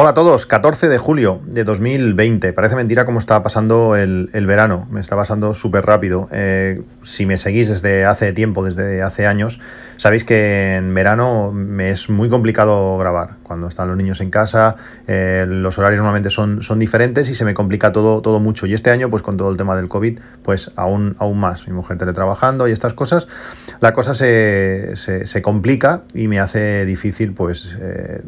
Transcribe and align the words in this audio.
Hola 0.00 0.10
a 0.10 0.14
todos, 0.14 0.46
14 0.46 0.88
de 0.88 0.96
julio 0.96 1.40
de 1.44 1.64
2020. 1.64 2.52
Parece 2.52 2.76
mentira 2.76 3.04
cómo 3.04 3.18
está 3.18 3.42
pasando 3.42 3.96
el, 3.96 4.28
verano, 4.46 4.86
me 4.92 5.00
está 5.00 5.16
pasando 5.16 5.54
súper 5.54 5.86
rápido. 5.86 6.28
Eh, 6.30 6.82
si 7.02 7.26
me 7.26 7.36
seguís 7.36 7.68
desde 7.68 8.04
hace 8.04 8.32
tiempo, 8.32 8.64
desde 8.64 9.02
hace 9.02 9.26
años, 9.26 9.58
sabéis 9.96 10.22
que 10.22 10.76
en 10.76 10.94
verano 10.94 11.50
me 11.52 11.90
es 11.90 12.08
muy 12.08 12.28
complicado 12.28 12.96
grabar. 12.96 13.38
Cuando 13.42 13.66
están 13.66 13.88
los 13.88 13.96
niños 13.96 14.20
en 14.20 14.30
casa, 14.30 14.76
eh, 15.08 15.46
los 15.48 15.76
horarios 15.78 15.98
normalmente 15.98 16.30
son, 16.30 16.60
diferentes 16.78 17.28
y 17.28 17.34
se 17.34 17.44
me 17.44 17.52
complica 17.52 17.90
todo, 17.90 18.22
todo 18.22 18.38
mucho. 18.38 18.66
Y 18.66 18.74
este 18.74 18.92
año, 18.92 19.10
pues 19.10 19.24
con 19.24 19.36
todo 19.36 19.50
el 19.50 19.56
tema 19.56 19.74
del 19.74 19.88
COVID, 19.88 20.20
pues 20.44 20.70
aún, 20.76 21.16
aún 21.18 21.40
más. 21.40 21.66
Mi 21.66 21.74
mujer 21.74 21.98
teletrabajando 21.98 22.68
y 22.68 22.70
estas 22.70 22.94
cosas, 22.94 23.26
la 23.80 23.92
cosa 23.92 24.14
se, 24.14 24.94
se, 24.94 25.42
complica 25.42 26.04
y 26.14 26.28
me 26.28 26.38
hace 26.38 26.84
difícil, 26.84 27.32
pues... 27.32 27.76
Eh, 27.80 28.22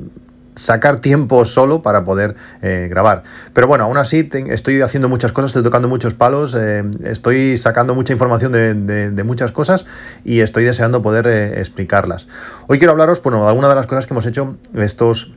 sacar 0.56 1.00
tiempo 1.00 1.44
solo 1.44 1.82
para 1.82 2.04
poder 2.04 2.36
eh, 2.62 2.88
grabar. 2.90 3.22
Pero 3.52 3.66
bueno, 3.66 3.84
aún 3.84 3.96
así 3.96 4.28
estoy 4.48 4.80
haciendo 4.82 5.08
muchas 5.08 5.32
cosas, 5.32 5.50
estoy 5.50 5.62
tocando 5.62 5.88
muchos 5.88 6.14
palos, 6.14 6.54
eh, 6.58 6.84
estoy 7.04 7.56
sacando 7.58 7.94
mucha 7.94 8.12
información 8.12 8.52
de, 8.52 9.24
muchas 9.24 9.52
cosas 9.52 9.86
y 10.24 10.40
estoy 10.40 10.64
deseando 10.64 11.02
poder 11.02 11.26
eh, 11.26 11.60
explicarlas. 11.60 12.26
Hoy 12.66 12.78
quiero 12.78 12.92
hablaros, 12.92 13.22
bueno, 13.22 13.42
de 13.42 13.48
alguna 13.48 13.68
de 13.68 13.74
las 13.74 13.86
cosas 13.86 14.06
que 14.06 14.14
hemos 14.14 14.26
hecho 14.26 14.56
estos 14.74 15.32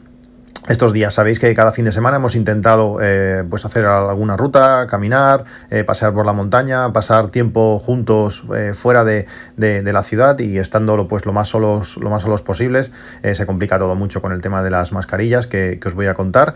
estos 0.69 0.93
días. 0.93 1.13
Sabéis 1.13 1.39
que 1.39 1.53
cada 1.53 1.71
fin 1.71 1.85
de 1.85 1.91
semana 1.91 2.17
hemos 2.17 2.35
intentado 2.35 2.99
eh, 3.01 3.43
pues 3.49 3.65
hacer 3.65 3.85
alguna 3.85 4.37
ruta, 4.37 4.87
caminar, 4.87 5.43
eh, 5.69 5.83
pasear 5.83 6.13
por 6.13 6.25
la 6.25 6.33
montaña, 6.33 6.93
pasar 6.93 7.29
tiempo 7.29 7.79
juntos 7.79 8.43
eh, 8.55 8.73
fuera 8.73 9.03
de, 9.03 9.27
la 9.57 10.03
ciudad 10.03 10.39
y 10.39 10.57
estando 10.57 11.07
pues, 11.07 11.25
lo, 11.25 11.33
más 11.33 11.49
solos, 11.49 11.97
lo 11.97 12.09
más 12.09 12.21
solos 12.21 12.41
posibles. 12.41 12.91
se 13.21 13.45
complica 13.45 13.77
todo 13.77 13.95
mucho 13.95 14.21
con 14.21 14.31
el 14.31 14.41
tema 14.41 14.63
de 14.63 14.71
las 14.71 14.91
mascarillas 14.91 15.47
que, 15.47 15.79
que 15.81 15.87
os 15.87 15.95
voy 15.95 16.07
a 16.07 16.13
contar. 16.13 16.53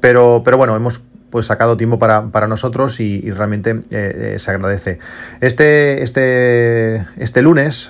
Pero, 0.00 0.42
pero 0.44 0.56
bueno, 0.56 0.76
hemos 0.76 1.00
pues 1.30 1.46
sacado 1.46 1.76
tiempo 1.76 1.98
para, 1.98 2.46
nosotros 2.46 3.00
y, 3.00 3.30
realmente 3.30 3.80
eh, 3.90 4.34
eh, 4.34 4.38
se 4.38 4.50
agradece. 4.50 4.98
Este, 5.40 6.02
este, 6.02 7.06
este 7.16 7.42
lunes, 7.42 7.88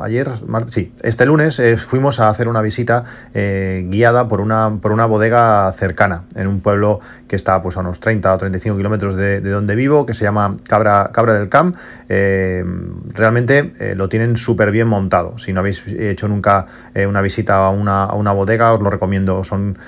ayer, 0.00 0.30
sí, 0.68 0.92
este 1.02 1.26
lunes 1.26 1.58
eh, 1.58 1.76
fuimos 1.76 2.20
a 2.20 2.28
hacer 2.28 2.48
una 2.48 2.62
visita 2.62 3.04
guiada 3.34 4.28
por 4.28 4.40
una, 4.40 4.78
por 4.80 4.92
una 4.92 5.06
bodega 5.06 5.72
cercana, 5.78 6.24
en 6.34 6.46
un 6.46 6.60
pueblo 6.60 7.00
que 7.34 7.36
está 7.36 7.60
pues, 7.62 7.76
a 7.76 7.80
unos 7.80 7.98
30 7.98 8.32
o 8.32 8.38
35 8.38 8.76
kilómetros 8.76 9.16
de, 9.16 9.40
donde 9.40 9.74
vivo, 9.74 10.06
que 10.06 10.14
se 10.14 10.22
llama 10.22 10.56
Cabra, 10.68 11.10
Cabra 11.12 11.34
del 11.34 11.48
Camp. 11.48 11.74
realmente 12.08 13.72
lo 13.96 14.08
tienen 14.08 14.36
súper 14.36 14.70
bien 14.70 14.86
montado. 14.86 15.36
Si 15.38 15.52
no 15.52 15.60
habéis 15.60 15.84
hecho 15.86 16.28
nunca 16.28 16.66
una 16.94 17.20
visita 17.22 17.66
a 17.66 17.70
una, 17.70 18.04
a 18.04 18.14
una, 18.14 18.32
bodega, 18.32 18.72
os 18.72 18.80
lo 18.80 18.90
recomiendo. 18.90 19.42
Son, 19.42 19.78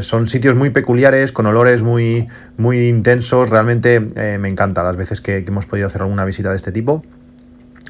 son 0.00 0.26
sitios 0.26 0.56
muy 0.56 0.70
peculiares, 0.70 1.32
con 1.32 1.46
olores 1.46 1.82
muy 1.82 2.26
muy, 2.56 2.88
intensos. 2.88 3.50
Realmente 3.50 4.08
eh, 4.16 4.38
me 4.38 4.48
encanta 4.48 4.82
las 4.82 4.96
veces 4.96 5.20
que, 5.20 5.38
hemos 5.38 5.66
podido 5.66 5.86
hacer 5.86 6.02
alguna 6.02 6.24
visita 6.24 6.50
de 6.50 6.56
este 6.56 6.72
tipo 6.72 7.02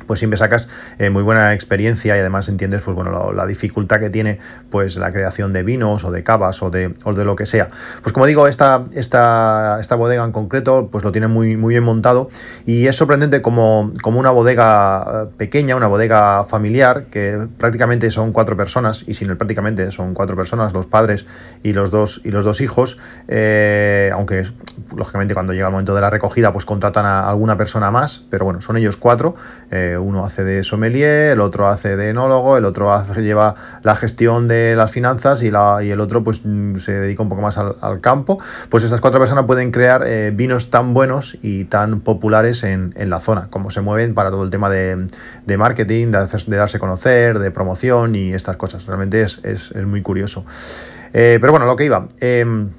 pues 0.06 0.18
siempre 0.18 0.38
sacas 0.38 0.68
eh, 0.98 1.10
muy 1.10 1.22
buena 1.22 1.52
experiencia 1.52 2.16
y 2.16 2.20
además 2.20 2.48
entiendes 2.48 2.82
pues 2.82 2.94
bueno 2.94 3.32
la, 3.32 3.46
dificultad 3.46 4.00
que 4.00 4.10
tiene 4.10 4.38
pues 4.70 4.96
la 4.96 5.12
creación 5.12 5.52
de 5.52 5.62
vinos 5.62 6.04
o 6.04 6.10
de 6.10 6.22
cavas 6.22 6.62
o 6.62 6.70
de, 6.70 6.94
o 7.04 7.12
de 7.12 7.24
lo 7.24 7.36
que 7.36 7.46
sea. 7.46 7.70
Pues 8.02 8.12
como 8.12 8.26
digo 8.26 8.46
esta, 8.46 8.84
esta, 8.92 9.78
esta 9.80 9.96
bodega 9.96 10.24
en 10.24 10.32
concreto 10.32 10.88
pues 10.90 11.04
lo 11.04 11.12
tiene 11.12 11.28
muy, 11.28 11.56
muy 11.56 11.74
bien 11.74 11.84
montado 11.84 12.30
y 12.66 12.86
es 12.86 12.96
sorprendente 12.96 13.42
como, 13.42 13.92
como 14.02 14.20
una 14.20 14.30
bodega 14.30 15.24
eh, 15.24 15.30
pequeña 15.36 15.76
una 15.76 15.86
bodega 15.86 16.44
familiar 16.44 17.06
que 17.10 17.48
prácticamente 17.58 18.10
son 18.10 18.32
cuatro 18.32 18.56
personas 18.56 19.04
y 19.06 19.14
sin 19.14 19.30
el 19.30 19.36
prácticamente 19.36 19.90
son 19.90 20.14
cuatro 20.14 20.36
personas 20.36 20.72
los 20.72 20.86
padres 20.86 21.26
y 21.62 21.72
los 21.72 21.90
dos 21.90 22.20
y 22.24 22.30
los 22.30 22.44
dos 22.44 22.60
hijos 22.60 22.98
eh, 23.28 24.10
aunque 24.12 24.44
lógicamente 24.96 25.34
cuando 25.34 25.52
llega 25.52 25.66
el 25.66 25.72
momento 25.72 25.94
de 25.94 26.00
la 26.00 26.10
recogida 26.10 26.52
pues 26.52 26.64
contratan 26.64 27.06
a 27.06 27.28
alguna 27.28 27.56
persona 27.56 27.90
más 27.90 28.22
pero 28.30 28.44
bueno 28.44 28.60
son 28.60 28.76
ellos 28.76 28.96
cuatro 28.96 29.34
uno 29.98 30.24
hace 30.24 30.44
de 30.44 30.62
sommelier, 30.62 31.32
el 31.32 31.40
otro 31.40 31.68
hace 31.68 31.96
de 31.96 32.10
enólogo, 32.10 32.56
el 32.56 32.64
otro 32.64 32.90
lleva 33.16 33.54
la 33.82 33.94
gestión 33.96 34.48
de 34.48 34.74
las 34.76 34.90
finanzas 34.90 35.42
y, 35.42 35.50
la, 35.50 35.80
y 35.82 35.90
el 35.90 36.00
otro 36.00 36.24
pues 36.24 36.40
mm, 36.44 36.78
se 36.78 36.92
dedica 36.92 37.22
un 37.22 37.28
poco 37.28 37.42
más 37.42 37.58
al, 37.58 38.00
campo, 38.00 38.38
pues 38.68 38.84
estas 38.84 39.00
cuatro 39.00 39.20
personas 39.20 39.44
pueden 39.44 39.70
crear 39.70 40.04
eh, 40.06 40.32
vinos 40.34 40.70
tan 40.70 40.94
buenos 40.94 41.36
y 41.42 41.64
tan 41.64 42.00
populares 42.00 42.64
en, 42.64 42.92
la 42.96 43.20
zona, 43.20 43.48
como 43.50 43.70
se 43.70 43.80
mueven 43.80 44.14
para 44.14 44.30
todo 44.30 44.44
el 44.44 44.50
tema 44.50 44.70
de, 44.70 45.08
marketing, 45.56 46.06
de, 46.08 46.56
darse 46.56 46.76
a 46.76 46.80
conocer, 46.80 47.38
de 47.38 47.50
promoción 47.50 48.14
y 48.14 48.32
estas 48.32 48.56
cosas. 48.56 48.86
Realmente 48.86 49.22
es, 49.22 49.74
muy 49.74 50.02
curioso. 50.02 50.44
Eh, 51.12 51.38
pero 51.40 51.52
bueno, 51.52 51.66
lo 51.66 51.76
que 51.76 51.84
iba. 51.84 52.08
Em, 52.20 52.70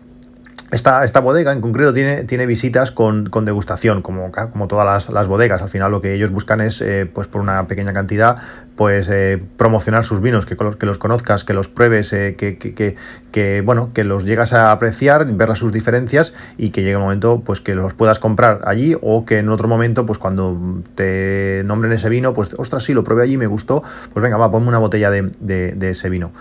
esta, 0.74 1.06
esta, 1.06 1.20
bodega 1.20 1.52
en 1.52 1.62
concreto 1.62 1.94
tiene, 1.94 2.24
tiene 2.24 2.46
visitas 2.46 2.92
con, 2.92 3.30
degustación, 3.46 4.02
como, 4.02 4.32
como 4.32 4.68
todas 4.68 5.10
las, 5.10 5.28
bodegas. 5.28 5.62
Al 5.62 5.70
final 5.70 5.92
lo 5.92 6.02
que 6.02 6.14
ellos 6.14 6.32
buscan 6.32 6.62
es, 6.62 6.82
eh, 6.82 7.10
pues 7.12 7.28
por 7.28 7.42
una 7.42 7.68
pequeña 7.68 7.94
cantidad, 7.94 8.38
pues 8.76 9.10
eh, 9.12 9.42
promocionar 9.58 10.04
sus 10.04 10.20
vinos, 10.22 10.46
que, 10.46 10.58
que 10.58 10.86
los 10.86 10.98
conozcas, 10.98 11.44
que 11.44 11.54
los 11.54 11.68
pruebes, 11.68 12.12
eh, 12.14 12.36
que, 12.36 13.62
bueno, 13.62 13.92
que 13.94 14.04
los 14.04 14.26
llegas 14.26 14.54
a 14.54 14.72
apreciar, 14.72 15.26
ver 15.26 15.56
sus 15.56 15.72
diferencias 15.72 16.34
y 16.58 16.72
que 16.72 16.82
llegue 16.82 16.94
el 16.94 17.00
momento 17.00 17.42
pues 17.46 17.62
que 17.62 17.76
los 17.76 17.94
puedas 17.94 18.20
comprar 18.20 18.62
allí 18.66 18.96
o 19.02 19.26
que 19.26 19.40
en 19.40 19.50
otro 19.50 19.68
momento, 19.68 20.06
pues 20.06 20.18
cuando 20.18 20.82
te 20.96 21.62
nombren 21.66 21.94
ese 21.94 22.10
vino, 22.10 22.34
pues 22.34 22.56
ostras, 22.58 22.84
sí, 22.84 22.94
lo 22.94 23.04
probé 23.04 23.24
allí, 23.24 23.38
me 23.38 23.48
gustó, 23.48 23.84
pues 24.12 24.24
venga, 24.24 24.38
va, 24.38 24.52
ponme 24.52 24.70
una 24.70 24.80
botella 24.80 25.12
de, 25.12 25.24
de 25.40 25.90
ese 25.90 26.10
vino. 26.10 26.32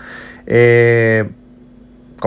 Eh, 0.45 1.29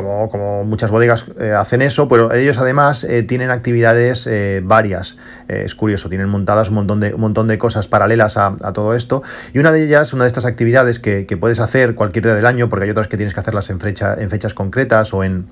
como, 0.02 0.64
muchas 0.64 0.90
bodegas 0.90 1.24
eh, 1.40 1.52
hacen 1.52 1.80
eso, 1.80 2.08
pero 2.08 2.32
ellos 2.32 2.58
además 2.58 3.04
eh, 3.04 3.22
tienen 3.22 3.50
actividades 3.50 4.26
eh, 4.26 4.60
varias. 4.62 5.16
es 5.48 5.74
curioso, 5.74 6.08
tienen 6.08 6.28
montadas 6.28 6.68
un 6.68 6.74
montón 6.74 7.00
de, 7.00 7.14
un 7.14 7.20
montón 7.20 7.46
de 7.48 7.56
cosas 7.56 7.88
paralelas 7.88 8.36
a, 8.36 8.56
todo 8.74 8.94
esto. 8.94 9.22
Y 9.54 9.58
una 9.58 9.72
de 9.72 9.84
ellas, 9.84 10.12
una 10.12 10.24
de 10.24 10.28
estas 10.28 10.44
actividades 10.44 10.98
que, 10.98 11.36
puedes 11.40 11.60
hacer 11.60 11.94
cualquier 11.94 12.24
día 12.24 12.34
del 12.34 12.46
año, 12.46 12.68
porque 12.68 12.84
hay 12.84 12.90
otras 12.90 13.08
que 13.08 13.16
tienes 13.16 13.32
que 13.32 13.40
hacerlas 13.40 13.70
en, 13.70 13.80
fecha, 13.80 14.14
en 14.18 14.30
fechas 14.30 14.54
concretas 14.54 15.14
o 15.14 15.24
en 15.24 15.46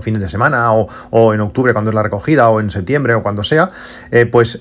fines 0.00 0.20
de 0.20 0.28
semana 0.28 0.72
o, 0.72 1.32
en 1.32 1.40
octubre 1.40 1.72
cuando 1.72 1.90
es 1.90 1.94
la 1.94 2.02
recogida 2.02 2.48
o 2.50 2.60
en 2.60 2.70
septiembre 2.70 3.14
o 3.14 3.22
cuando 3.22 3.44
sea, 3.44 3.70
pues 4.32 4.60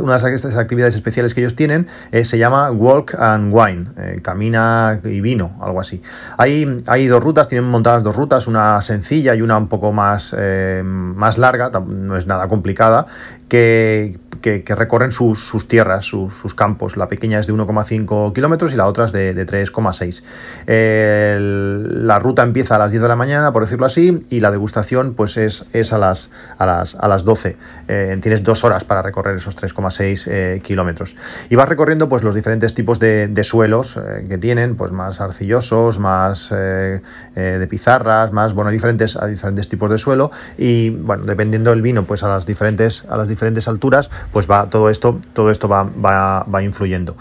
una 0.00 0.18
de 0.18 0.34
estas 0.34 0.56
actividades 0.56 0.94
especiales 0.96 1.34
que 1.34 1.40
ellos 1.40 1.54
tienen 1.54 1.86
eh, 2.10 2.24
se 2.24 2.38
llama 2.38 2.70
Walk 2.70 3.14
and 3.18 3.52
Wine, 3.54 3.86
eh, 3.96 4.20
camina 4.22 5.00
y 5.04 5.20
vino, 5.20 5.56
algo 5.60 5.80
así. 5.80 6.02
Hay, 6.36 6.82
hay 6.86 7.06
dos 7.06 7.22
rutas, 7.22 7.48
tienen 7.48 7.70
montadas 7.70 8.02
dos 8.02 8.16
rutas, 8.16 8.46
una 8.46 8.80
sencilla 8.82 9.34
y 9.34 9.42
una 9.42 9.56
un 9.56 9.68
poco 9.68 9.92
más, 9.92 10.34
eh, 10.36 10.82
más 10.84 11.38
larga, 11.38 11.70
no 11.86 12.16
es 12.16 12.26
nada 12.26 12.48
complicada, 12.48 13.06
que, 13.48 14.18
recorren 14.66 15.12
sus, 15.12 15.68
tierras, 15.68 16.06
sus, 16.06 16.54
campos. 16.54 16.96
La 16.96 17.08
pequeña 17.08 17.38
es 17.38 17.46
de 17.46 17.52
1,5 17.52 18.32
kilómetros 18.32 18.72
y 18.72 18.76
la 18.76 18.86
otra 18.86 19.04
es 19.04 19.12
de, 19.12 19.46
3,6. 19.46 20.22
la 20.66 22.18
ruta 22.18 22.42
empieza 22.42 22.76
a 22.76 22.78
las 22.78 22.90
10 22.90 23.02
de 23.02 23.08
la 23.08 23.16
mañana, 23.16 23.52
por 23.52 23.62
decirlo 23.62 23.84
así, 23.86 24.22
y 24.30 24.40
la 24.40 24.50
degustación 24.50 25.12
pues 25.14 25.36
es, 25.36 25.66
es 25.74 25.92
a, 25.92 25.98
las, 25.98 26.30
a, 26.56 26.64
las, 26.64 26.94
a 26.94 27.06
las 27.08 27.24
12. 27.24 27.56
tienes 27.86 28.42
dos 28.42 28.64
horas 28.64 28.84
para 28.84 29.02
recorrer 29.02 29.36
esos 29.36 29.51
3,6 29.56 30.26
eh, 30.28 30.60
kilómetros. 30.62 31.16
Y 31.50 31.56
vas 31.56 31.68
recorriendo 31.68 32.08
pues, 32.08 32.22
los 32.22 32.34
diferentes 32.34 32.74
tipos 32.74 32.98
de, 32.98 33.42
suelos 33.42 33.96
eh, 33.96 34.26
que 34.28 34.38
tienen, 34.38 34.76
pues 34.76 34.92
más 34.92 35.20
arcillosos, 35.20 35.98
más 35.98 36.50
eh, 36.52 37.00
de 37.34 37.66
pizarras, 37.66 38.32
más, 38.32 38.54
bueno, 38.54 38.70
diferentes, 38.70 39.16
a 39.16 39.26
diferentes 39.26 39.68
tipos 39.68 39.90
de 39.90 39.98
suelo. 39.98 40.30
Y 40.56 40.90
bueno, 40.90 41.24
dependiendo 41.24 41.70
del 41.70 41.82
vino, 41.82 42.04
pues 42.04 42.22
a 42.22 42.28
las 42.28 42.46
diferentes, 42.46 43.04
a 43.08 43.16
las 43.16 43.28
diferentes 43.28 43.66
alturas, 43.68 44.10
pues 44.32 44.50
va 44.50 44.70
todo 44.70 44.90
esto, 44.90 45.20
todo 45.32 45.50
esto 45.50 45.68
va, 45.68 45.84
va, 45.84 46.62
influyendo. 46.62 47.16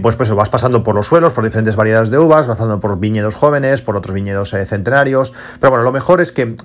pues 0.00 0.16
pues 0.16 0.30
vas 0.30 0.48
pasando 0.48 0.82
por 0.82 0.94
los 0.94 1.06
suelos, 1.06 1.32
por 1.32 1.44
diferentes 1.44 1.76
variedades 1.76 2.10
de 2.10 2.18
uvas, 2.18 2.46
vas 2.46 2.56
pasando 2.56 2.80
por 2.80 2.98
viñedos 2.98 3.34
jóvenes, 3.34 3.82
por 3.82 3.96
otros 3.96 4.14
viñedos 4.14 4.50
centenarios. 4.50 5.32
Pero 5.60 5.70
bueno, 5.70 5.84
lo 5.84 5.92
mejor 5.92 6.20
es 6.20 6.32
que 6.32 6.56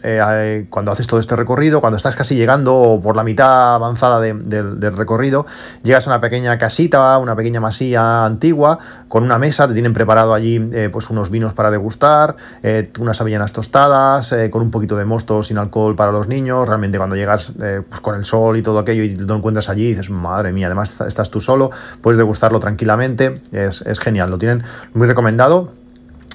cuando 0.70 0.92
haces 0.92 1.08
todo 1.08 1.20
este 1.20 1.36
recorrido, 1.36 1.82
cuando 1.82 1.98
estás 1.98 2.16
casi 2.16 2.36
llegando 2.36 3.00
por 3.04 3.16
la 3.16 3.24
mitad 3.24 3.76
avanzada 3.76 4.20
de, 4.20 4.87
recorrido, 4.96 5.46
llegas 5.84 6.08
a 6.08 6.12
una 6.12 6.22
pequeña 6.22 6.58
casita, 6.58 7.18
una 7.18 7.36
pequeña 7.36 7.60
masía 7.60 8.26
antigua, 8.26 8.80
con 9.08 9.24
una 9.24 9.38
mesa, 9.38 9.68
te 9.68 9.74
tienen 9.74 9.94
preparado 9.94 10.34
allí 10.34 10.70
eh, 10.74 10.90
pues 10.92 11.10
unos 11.10 11.30
vinos 11.30 11.54
para 11.54 11.72
degustar, 11.72 12.36
eh, 12.64 12.92
unas 13.00 13.20
avellanas 13.22 13.54
tostadas, 13.54 14.32
eh, 14.32 14.50
con 14.50 14.62
un 14.62 14.72
poquito 14.72 14.96
de 14.98 15.06
mosto 15.06 15.44
sin 15.44 15.58
alcohol 15.58 15.96
para 15.96 16.12
los 16.12 16.28
niños. 16.28 16.68
Realmente 16.68 16.98
cuando 16.98 17.16
llegas 17.16 17.54
pues 17.58 18.02
con 18.02 18.16
el 18.16 18.26
sol 18.26 18.58
y 18.58 18.62
todo 18.62 18.80
aquello 18.80 19.04
y 19.04 19.16
te 19.16 19.24
lo 19.24 19.36
encuentras 19.36 19.70
allí, 19.70 19.90
dices, 19.90 20.10
madre 20.10 20.52
mía, 20.52 20.68
además 20.68 21.00
estás 21.02 21.30
tú 21.30 21.40
solo, 21.40 21.72
puedes 22.02 22.18
degustarlo 22.18 22.60
tranquilamente, 22.60 23.42
es, 23.52 23.82
es 23.82 24.00
genial, 24.00 24.30
lo 24.30 24.38
tienen 24.38 24.64
muy 24.94 25.08
recomendado 25.08 25.72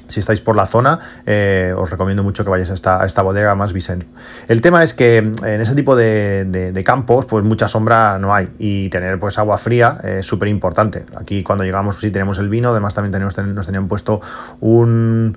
si 0.09 0.21
estáis 0.21 0.41
por 0.41 0.57
la 0.57 0.67
zona, 0.67 0.99
eh, 1.27 1.75
os 1.77 1.91
recomiendo 1.91 2.23
mucho 2.23 2.45
que 2.45 2.51
vayáis 2.51 2.71
a 2.71 3.05
esta, 3.05 3.23
bodega 3.23 3.55
más 3.55 3.73
Vicente. 3.73 4.07
El 4.49 4.61
tema 4.61 4.83
es 4.83 4.95
que 4.95 5.19
en 5.19 5.61
ese 5.61 5.75
tipo 5.75 5.97
de, 5.97 6.83
campos, 6.85 7.27
pues 7.27 7.45
mucha 7.45 7.69
sombra 7.69 8.19
no 8.19 8.35
hay 8.35 8.49
y 8.59 8.89
tener 8.89 9.19
pues 9.19 9.39
agua 9.39 9.59
fría 9.59 9.99
es 10.03 10.27
súper 10.27 10.49
importante. 10.49 11.05
Aquí 11.17 11.43
cuando 11.43 11.65
llegamos 11.65 11.97
sí 12.01 12.11
tenemos 12.11 12.39
el 12.39 12.49
vino, 12.49 12.71
además 12.71 12.95
también 12.95 13.13
tenemos, 13.13 13.39
nos 13.39 13.67
tenían 13.67 13.89
puesto 13.89 14.21
un 14.61 15.37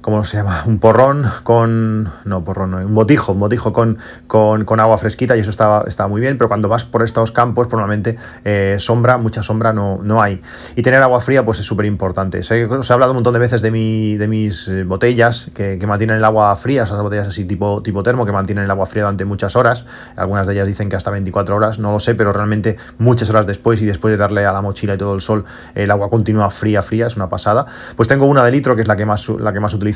¿cómo 0.00 0.24
se 0.24 0.38
llama? 0.38 0.64
Un 0.66 0.78
porrón 0.78 1.26
con, 1.42 2.10
no, 2.24 2.44
porrón, 2.44 2.70
no, 2.70 2.78
un 2.78 2.94
botijo, 2.94 3.32
un 3.32 3.40
botijo 3.40 3.72
con, 3.72 3.98
con, 4.26 4.80
agua 4.80 4.96
fresquita 4.98 5.36
y 5.36 5.40
eso 5.40 5.50
estaba, 5.50 5.84
estaba, 5.86 6.08
muy 6.08 6.20
bien, 6.20 6.38
pero 6.38 6.48
cuando 6.48 6.68
vas 6.68 6.84
por 6.84 7.02
estos 7.02 7.32
campos, 7.32 7.66
probablemente 7.66 8.16
eh, 8.44 8.76
sombra, 8.78 9.18
mucha 9.18 9.42
sombra 9.42 9.72
no, 9.72 10.00
no 10.02 10.22
hay. 10.22 10.40
Y 10.74 10.82
tener 10.82 11.02
agua 11.02 11.20
fría, 11.20 11.44
pues 11.44 11.60
es 11.60 11.66
súper 11.66 11.86
importante. 11.86 12.38
os 12.38 12.50
he 12.50 12.92
hablado 12.92 13.12
un 13.12 13.16
montón 13.16 13.34
de 13.34 13.40
veces 13.40 13.60
de, 13.62 13.70
mi, 13.70 14.16
de 14.16 14.26
mis 14.26 14.68
eh, 14.68 14.84
botellas 14.84 15.50
que, 15.54 15.78
mantienen 15.86 16.16
el 16.16 16.24
agua 16.24 16.54
fría, 16.56 16.84
esas 16.84 17.02
botellas 17.02 17.28
así 17.28 17.44
tipo, 17.44 17.82
tipo 17.82 18.02
termo, 18.02 18.24
que 18.24 18.32
mantienen 18.32 18.64
el 18.64 18.70
agua 18.70 18.86
fría 18.86 19.04
durante 19.04 19.24
muchas 19.24 19.56
horas. 19.56 19.84
Algunas 20.16 20.46
de 20.46 20.54
ellas 20.54 20.66
dicen 20.66 20.88
que 20.88 20.96
hasta 20.96 21.10
24 21.10 21.56
horas, 21.56 21.78
no 21.78 21.92
lo 21.92 22.00
sé, 22.00 22.14
pero 22.14 22.32
realmente 22.32 22.76
muchas 22.98 23.28
horas 23.28 23.46
después 23.46 23.82
y 23.82 23.86
después 23.86 24.12
de 24.12 24.18
darle 24.18 24.46
a 24.46 24.52
la 24.52 24.62
mochila 24.62 24.94
y 24.94 24.98
todo 24.98 25.14
el 25.14 25.20
sol, 25.20 25.44
el 25.74 25.90
agua 25.90 26.08
continúa 26.08 26.50
fría, 26.50 26.80
fría, 26.80 27.08
es 27.08 27.16
una 27.16 27.28
pasada. 27.28 27.66
Pues 27.96 28.08
tengo 28.08 28.26
una 28.26 28.44
de 28.44 28.52
litro, 28.52 28.76
que 28.76 28.82
es 28.82 28.88
la 28.88 28.96
que 28.96 29.04
más, 29.04 29.28
la 29.28 29.52
que 29.52 29.60
más 29.60 29.74
utilizo 29.74 29.89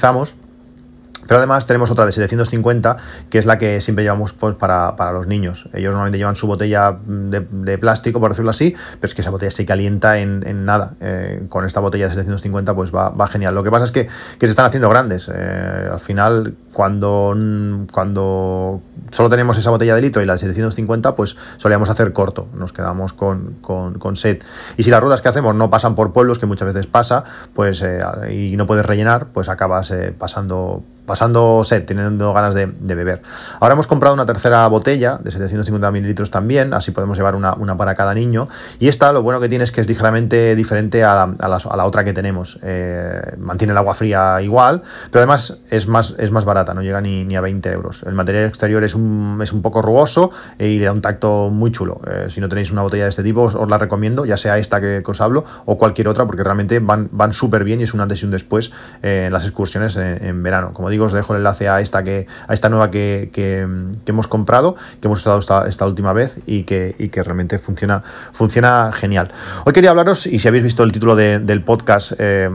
pero 1.27 1.39
además 1.39 1.67
tenemos 1.67 1.91
otra 1.91 2.07
de 2.07 2.13
750, 2.13 2.97
que 3.31 3.39
es 3.39 3.47
la 3.47 3.59
que 3.59 3.81
siempre 3.81 4.05
llevamos 4.05 4.33
pues, 4.33 4.55
para, 4.55 5.13
los 5.13 5.27
niños. 5.27 5.69
Ellos 5.73 5.91
normalmente 5.93 6.19
llevan 6.19 6.37
su 6.37 6.47
botella 6.47 6.99
de, 7.07 7.79
plástico, 7.79 8.21
por 8.21 8.31
decirlo 8.31 8.51
así, 8.51 8.75
pero 9.01 9.09
es 9.09 9.15
que 9.15 9.23
esa 9.23 9.31
botella 9.31 9.51
se 9.51 9.65
calienta 9.65 10.19
en, 10.19 10.65
nada. 10.65 10.95
Eh, 11.01 11.47
con 11.49 11.65
esta 11.65 11.81
botella 11.81 12.07
de 12.07 12.11
750 12.11 12.75
pues 12.75 12.93
va, 12.95 13.27
genial. 13.29 13.55
Lo 13.55 13.63
que 13.63 13.71
pasa 13.71 13.85
es 13.87 13.93
que, 13.93 14.09
se 14.39 14.47
están 14.47 14.67
haciendo 14.67 14.89
grandes. 14.89 15.31
Eh, 15.33 15.89
al 15.93 16.01
final, 16.01 16.55
cuando, 16.75 17.35
cuando 17.93 18.83
solo 19.11 19.31
tenemos 19.31 19.57
esa 19.57 19.71
botella 19.71 19.95
de 19.95 20.03
litro 20.03 20.21
y 20.21 20.27
la 20.27 20.35
de 20.35 20.41
750, 20.41 21.17
pues 21.17 21.37
solíamos 21.57 21.89
hacer 21.89 22.13
corto. 22.13 22.49
Nos 22.53 22.75
quedamos 22.75 23.15
con, 23.15 23.55
con, 23.63 24.17
set. 24.17 24.45
Y 24.77 24.83
si 24.83 24.91
las 24.91 25.01
ruedas 25.01 25.23
que 25.23 25.29
hacemos 25.31 25.55
no 25.55 25.71
pasan 25.71 25.95
por 25.95 26.13
pueblos, 26.13 26.39
que 26.39 26.47
muchas 26.47 26.67
veces 26.67 26.87
pasa, 26.87 27.25
pues 27.55 27.81
eh, 27.83 28.03
y 28.31 28.57
no 28.57 28.67
puedes 28.67 28.85
rellenar, 28.85 29.29
pues 29.33 29.49
acabas 29.49 29.93
pasando 30.19 30.83
pasando 31.07 31.63
sed, 31.65 31.85
teniendo 31.85 32.33
ganas 32.33 32.55
de, 32.55 32.67
beber. 32.67 33.23
Ahora 33.61 33.75
hemos 33.75 33.87
comprado 33.87 34.15
una 34.15 34.27
tercera 34.27 34.67
botella 34.69 35.19
de 35.23 35.31
750 35.31 35.91
mililitros 35.91 36.31
también, 36.31 36.73
así 36.73 36.91
podemos 36.91 37.17
llevar 37.17 37.35
una, 37.35 37.77
para 37.77 37.95
cada 37.95 38.15
niño. 38.15 38.49
Y 38.79 38.89
esta 38.89 39.13
lo 39.13 39.23
bueno 39.23 39.41
que 39.41 39.49
tiene 39.49 39.65
es 39.65 39.73
que 39.73 39.81
es 39.81 39.89
ligeramente 39.89 40.55
diferente 40.57 41.05
a 41.05 41.27
la, 41.27 41.85
otra 41.85 42.05
que 42.05 42.13
tenemos. 42.13 42.59
Eh, 42.63 43.21
mantiene 43.39 43.73
el 43.73 43.79
agua 43.79 43.95
fría 43.95 44.41
igual, 44.41 44.83
pero 45.11 45.21
además 45.21 45.61
es 45.71 45.87
más, 45.87 46.15
es 46.19 46.31
más 46.31 46.45
barata, 46.45 46.64
no 46.73 46.83
llega 46.83 47.01
ni, 47.01 47.37
a 47.37 47.41
20 47.41 47.71
euros. 47.73 48.03
El 48.07 48.15
material 48.15 48.45
exterior 48.45 48.85
es 48.85 48.95
un, 48.95 49.41
es 49.43 49.53
un 49.53 49.61
poco 49.61 49.83
rugoso 49.83 50.31
y 50.59 50.79
le 50.79 50.85
da 50.85 50.93
un 50.93 51.03
tacto 51.03 51.51
muy 51.51 51.73
chulo. 51.73 52.01
Eh, 52.07 52.29
si 52.31 52.41
no 52.41 52.49
tenéis 52.49 52.71
una 52.71 52.83
botella 52.83 53.05
de 53.05 53.11
este 53.11 53.23
tipo, 53.23 53.43
os, 53.43 53.69
la 53.69 53.77
recomiendo, 53.77 54.25
ya 54.25 54.37
sea 54.37 54.59
esta 54.59 54.81
que, 54.81 55.03
os 55.05 55.21
hablo 55.21 55.45
o 55.67 55.77
cualquier 55.77 56.09
otra, 56.09 56.25
porque 56.25 56.43
realmente 56.43 56.79
van, 56.79 57.09
van 57.13 57.33
súper 57.33 57.65
bien 57.65 57.81
y 57.81 57.83
es 57.83 57.93
un 57.93 58.01
antes 58.01 58.23
y 58.23 58.25
un 58.25 58.31
después 58.31 58.71
en 59.03 59.33
las 59.33 59.45
excursiones 59.45 59.97
en, 59.97 60.43
verano. 60.43 60.73
Como 60.73 60.89
digo, 60.91 61.07
os 61.07 61.13
dejo 61.13 61.35
el 61.35 61.39
enlace 61.39 61.69
a 61.69 61.81
esta, 61.81 62.03
que, 62.05 62.27
a 62.47 62.55
esta 62.55 62.69
nueva 62.69 62.91
que, 62.91 63.67
hemos 64.07 64.27
comprado, 64.29 64.77
que 65.01 65.09
hemos 65.09 65.19
usado 65.19 65.67
esta, 65.69 65.87
última 65.87 66.13
vez 66.13 66.39
y 66.47 66.63
que, 66.63 67.11
que 67.13 67.23
realmente 67.23 67.59
funciona, 67.59 68.03
funciona 68.33 68.93
genial. 68.93 69.31
Hoy 69.65 69.73
quería 69.73 69.91
hablaros, 69.91 70.27
y 70.27 70.39
si 70.39 70.49
habéis 70.49 70.65
visto 70.65 70.83
el 70.83 70.93
título 70.93 71.17
del 71.17 71.63
podcast, 71.63 72.13
eh, 72.19 72.51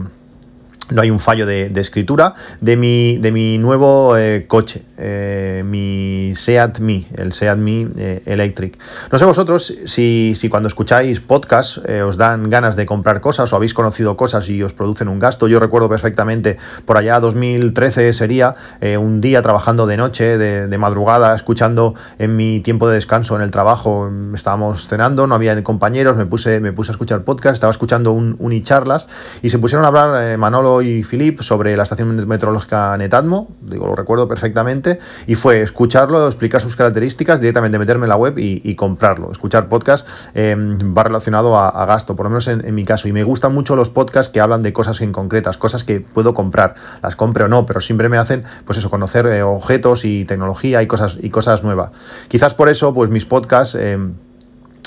no 0.90 1.02
hay 1.02 1.10
un 1.10 1.18
fallo 1.18 1.46
de, 1.46 1.70
escritura, 1.76 2.34
de 2.60 2.76
mi, 2.76 3.18
de 3.18 3.32
mi 3.32 3.58
nuevo 3.58 4.16
eh, 4.16 4.44
coche, 4.46 4.82
eh, 4.98 5.62
mi 5.64 6.32
Seat 6.34 6.80
Mi, 6.80 7.06
el 7.16 7.32
Seat 7.32 7.58
Mi 7.58 7.88
eh, 7.96 8.22
Electric. 8.26 8.78
No 9.10 9.18
sé 9.18 9.24
vosotros 9.24 9.74
si, 9.86 10.34
si 10.34 10.48
cuando 10.48 10.68
escucháis 10.68 11.20
podcast 11.20 11.78
os 12.06 12.16
dan 12.16 12.50
ganas 12.50 12.76
de 12.76 12.86
comprar 12.86 13.20
cosas 13.20 13.52
o 13.52 13.56
habéis 13.56 13.74
conocido 13.74 14.16
cosas 14.16 14.48
y 14.48 14.62
os 14.62 14.72
producen 14.72 15.08
un 15.08 15.18
gasto. 15.18 15.48
Yo 15.48 15.58
recuerdo 15.58 15.88
perfectamente, 15.88 16.58
por 16.84 16.96
allá 16.96 17.20
2013 17.20 18.12
sería, 18.12 18.54
un 18.98 19.20
día 19.20 19.42
trabajando 19.42 19.86
de 19.86 19.96
noche, 19.96 20.38
de, 20.38 20.78
madrugada, 20.78 21.34
escuchando 21.34 21.94
en 22.18 22.36
mi 22.36 22.60
tiempo 22.60 22.88
de 22.88 22.94
descanso 22.94 23.36
en 23.36 23.42
el 23.42 23.50
trabajo, 23.50 24.10
estábamos 24.34 24.88
cenando, 24.88 25.26
no 25.26 25.34
había 25.34 25.60
compañeros, 25.62 26.16
me 26.16 26.26
puse, 26.26 26.60
me 26.60 26.72
puse 26.72 26.90
a 26.90 26.92
escuchar 26.92 27.22
podcast, 27.22 27.54
estaba 27.54 27.70
escuchando 27.70 28.12
un, 28.12 28.36
un 28.38 28.62
charlas 28.62 29.06
y 29.42 29.50
se 29.50 29.58
pusieron 29.58 29.84
a 29.84 29.88
hablar 29.88 30.38
Manolo 30.38 30.79
y 30.82 31.02
Philip 31.02 31.40
sobre 31.42 31.76
la 31.76 31.82
estación 31.82 32.26
meteorológica 32.26 32.96
Netatmo, 32.96 33.48
digo, 33.60 33.86
lo 33.86 33.94
recuerdo 33.94 34.28
perfectamente, 34.28 34.98
y 35.26 35.34
fue 35.34 35.60
escucharlo, 35.60 36.26
explicar 36.26 36.60
sus 36.60 36.76
características, 36.76 37.40
directamente 37.40 37.78
meterme 37.78 38.06
en 38.06 38.10
la 38.10 38.16
web 38.16 38.34
y, 38.38 38.74
comprarlo. 38.74 39.30
Escuchar 39.32 39.68
podcast 39.68 40.06
em, 40.34 40.96
va 40.96 41.02
relacionado 41.04 41.58
a, 41.58 41.84
gasto, 41.86 42.16
por 42.16 42.26
lo 42.26 42.30
menos 42.30 42.48
en, 42.48 42.74
mi 42.74 42.84
caso, 42.84 43.08
y 43.08 43.12
me 43.12 43.24
gustan 43.24 43.52
mucho 43.52 43.76
los 43.76 43.90
podcasts 43.90 44.32
que 44.32 44.40
hablan 44.40 44.62
de 44.62 44.72
cosas 44.72 45.00
en 45.00 45.12
concretas, 45.12 45.58
cosas 45.58 45.84
que 45.84 46.00
puedo 46.00 46.34
comprar, 46.34 46.74
las 47.02 47.16
compre 47.16 47.44
o 47.44 47.48
no, 47.48 47.66
pero 47.66 47.80
siempre 47.80 48.08
me 48.08 48.16
hacen, 48.16 48.44
pues 48.64 48.78
eso, 48.78 48.90
conocer 48.90 49.26
eh, 49.26 49.42
objetos 49.42 50.04
y 50.04 50.24
tecnología 50.24 50.82
y 50.82 50.86
cosas, 50.86 51.18
y 51.20 51.30
cosas 51.30 51.62
nuevas. 51.62 51.90
Quizás 52.28 52.54
por 52.54 52.68
eso, 52.68 52.94
pues 52.94 53.10
mis 53.10 53.24
podcasts... 53.24 53.74
Em, 53.74 54.14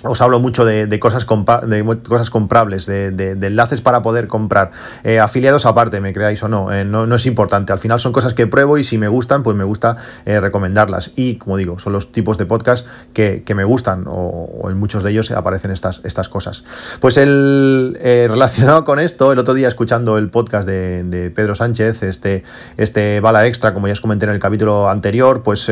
os 0.04 0.22
hablo 0.22 0.40
mucho 0.40 0.66
de, 0.66 1.00
cosas, 1.00 1.26
de 1.68 2.00
cosas 2.04 2.30
comprables, 2.30 2.86
de, 2.86 3.32
enlaces 3.42 3.82
para 3.82 4.02
poder 4.02 4.28
comprar. 4.28 4.72
Eh, 5.04 5.20
afiliados 5.20 5.66
aparte, 5.66 6.00
me 6.00 6.14
creáis 6.14 6.44
o 6.44 6.72
eh, 6.72 6.84
no, 6.86 7.06
no, 7.06 7.16
es 7.16 7.26
importante. 7.26 7.72
Al 7.72 7.80
final 7.80 8.00
son 8.00 8.12
cosas 8.12 8.34
que 8.34 8.48
pruebo 8.48 8.78
y 8.78 8.84
si 8.84 8.98
me 8.98 9.08
gustan, 9.08 9.44
pues 9.44 9.56
me 9.56 9.64
gusta 9.64 9.98
eh, 10.26 10.40
recomendarlas. 10.40 11.12
Y 11.16 11.36
como 11.36 11.58
digo, 11.58 11.80
son 11.80 11.94
los 11.94 12.12
tipos 12.12 12.38
de 12.38 12.46
podcast 12.46 12.86
que, 13.14 13.44
me 13.54 13.64
gustan 13.64 14.06
o, 14.08 14.68
en 14.68 14.78
muchos 14.78 15.04
de 15.04 15.12
ellos 15.12 15.30
aparecen 15.30 15.70
estas, 15.70 16.02
estas 16.04 16.28
cosas. 16.28 16.64
Pues 17.00 17.18
el, 17.18 17.96
relacionado 18.02 18.84
con 18.84 19.00
esto, 19.00 19.32
el 19.32 19.38
otro 19.38 19.54
día 19.54 19.68
escuchando 19.68 20.18
el 20.18 20.30
podcast 20.30 20.68
de, 20.68 21.32
Pedro 21.36 21.56
Sánchez, 21.56 22.02
este, 22.04 22.44
este 22.78 23.20
bala 23.20 23.46
extra, 23.46 23.74
como 23.74 23.88
ya 23.88 23.94
os 23.94 24.02
comenté 24.02 24.26
en 24.26 24.32
el 24.32 24.40
capítulo 24.40 24.90
anterior, 24.90 25.44
pues 25.44 25.72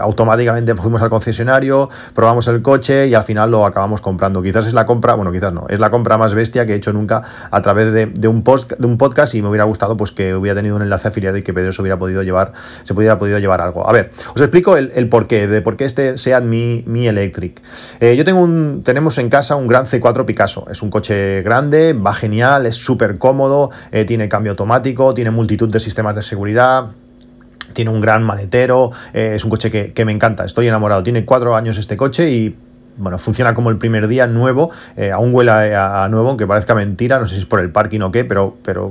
automáticamente 0.00 0.74
fuimos 0.74 1.02
al 1.02 1.10
concesionario, 1.10 1.90
probamos 2.14 2.48
el 2.48 2.62
coche 2.62 3.08
y 3.08 3.14
al 3.14 3.24
final 3.24 3.50
lo 3.50 3.67
acabamos 3.68 4.00
comprando. 4.00 4.42
Quizás 4.42 4.66
es 4.66 4.72
la 4.72 4.86
compra, 4.86 5.14
bueno, 5.14 5.32
quizás 5.32 5.52
no, 5.52 5.66
es 5.68 5.80
la 5.80 5.90
compra 5.90 6.18
más 6.18 6.34
bestia 6.34 6.66
que 6.66 6.72
he 6.72 6.76
hecho 6.76 6.92
nunca 6.92 7.22
a 7.50 7.62
través 7.62 7.92
de, 7.92 8.28
un, 8.28 8.42
post, 8.42 8.72
de 8.72 8.86
un 8.86 8.98
podcast 8.98 9.34
y 9.34 9.42
me 9.42 9.48
hubiera 9.48 9.64
gustado 9.64 9.96
pues 9.96 10.12
que 10.12 10.34
hubiera 10.34 10.56
tenido 10.56 10.76
un 10.76 10.82
enlace 10.82 11.08
afiliado 11.08 11.36
y 11.36 11.42
que 11.42 11.52
Pedro 11.52 11.72
se 11.72 11.82
hubiera 11.82 11.98
podido 11.98 12.22
llevar, 12.22 12.52
se 12.84 12.92
hubiera 12.92 13.18
podido 13.18 13.38
llevar 13.38 13.60
algo. 13.60 13.88
A 13.88 13.92
ver, 13.92 14.10
os 14.34 14.40
explico 14.40 14.76
el, 14.76 15.08
porqué, 15.08 15.46
de 15.46 15.62
por 15.62 15.76
qué 15.76 15.84
este 15.84 16.18
Seat 16.18 16.42
Mi, 16.42 16.82
Mi 16.86 17.08
Electric. 17.08 17.60
Eh, 18.00 18.16
yo 18.16 18.24
tengo 18.24 18.40
un, 18.40 18.82
tenemos 18.84 19.18
en 19.18 19.28
casa 19.28 19.56
un 19.56 19.68
gran 19.68 19.86
C4 19.86 20.24
Picasso, 20.24 20.66
es 20.70 20.82
un 20.82 20.90
coche 20.90 21.42
grande, 21.42 21.92
va 21.92 22.14
genial, 22.14 22.66
es 22.66 22.76
súper 22.76 23.18
cómodo, 23.18 23.70
eh, 23.92 24.04
tiene 24.04 24.28
cambio 24.28 24.52
automático, 24.52 25.14
tiene 25.14 25.30
multitud 25.30 25.70
de 25.70 25.80
sistemas 25.80 26.14
de 26.14 26.22
seguridad, 26.22 26.90
tiene 27.72 27.90
un 27.90 28.00
gran 28.00 28.22
maletero, 28.22 28.90
eh, 29.12 29.34
es 29.36 29.44
un 29.44 29.50
coche 29.50 29.70
que, 29.70 30.04
me 30.04 30.12
encanta, 30.12 30.44
estoy 30.44 30.68
enamorado. 30.68 31.02
Tiene 31.02 31.24
cuatro 31.24 31.54
años 31.54 31.78
este 31.78 31.96
coche 31.96 32.30
y 32.30 32.56
bueno, 32.98 33.18
funciona 33.18 33.54
como 33.54 33.70
el 33.70 33.78
primer 33.78 34.08
día 34.08 34.26
nuevo, 34.26 34.70
eh, 34.96 35.12
aún 35.12 35.34
huele 35.34 35.50
a, 35.74 36.06
nuevo, 36.10 36.28
aunque 36.28 36.46
parezca 36.46 36.74
mentira, 36.74 37.18
no 37.20 37.28
sé 37.28 37.36
si 37.36 37.40
es 37.40 37.46
por 37.46 37.60
el 37.60 37.70
parking 37.70 38.00
o 38.00 38.12
qué, 38.12 38.24
pero, 38.24 38.56
pero 38.62 38.90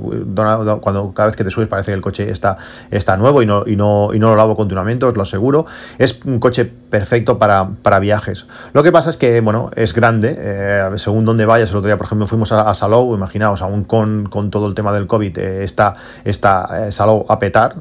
cuando 0.80 1.12
cada 1.12 1.28
vez 1.28 1.36
que 1.36 1.44
te 1.44 1.50
subes 1.50 1.68
parece 1.68 1.92
que 1.92 1.94
el 1.94 2.00
coche 2.00 2.30
está, 2.30 2.56
está 2.90 3.16
nuevo 3.16 3.42
y 3.42 3.46
no, 3.46 3.64
y, 3.66 3.76
no, 3.76 4.14
y 4.14 4.18
no 4.18 4.30
lo 4.30 4.36
lavo 4.36 4.56
continuamente, 4.56 5.06
os 5.06 5.16
lo 5.16 5.22
aseguro. 5.22 5.66
Es 5.98 6.20
un 6.24 6.40
coche 6.40 6.64
perfecto 6.64 7.38
para, 7.38 7.68
para 7.82 7.98
viajes. 7.98 8.46
Lo 8.72 8.82
que 8.82 8.92
pasa 8.92 9.10
es 9.10 9.16
que, 9.16 9.40
bueno, 9.40 9.70
es 9.76 9.92
grande, 9.92 10.36
eh, 10.38 10.90
según 10.96 11.24
donde 11.24 11.44
vayas, 11.44 11.70
el 11.70 11.76
otro 11.76 11.88
día, 11.88 11.96
por 11.96 12.06
ejemplo, 12.06 12.26
fuimos 12.26 12.52
a, 12.52 12.72
Salou, 12.74 13.14
imaginaos, 13.14 13.62
aún 13.62 13.84
con, 13.84 14.26
con, 14.28 14.50
todo 14.50 14.68
el 14.68 14.74
tema 14.74 14.92
del 14.92 15.06
COVID, 15.06 15.38
eh, 15.38 15.64
está, 15.64 15.96
está 16.24 16.90
Salou 16.92 17.26
a 17.28 17.38
petar, 17.38 17.74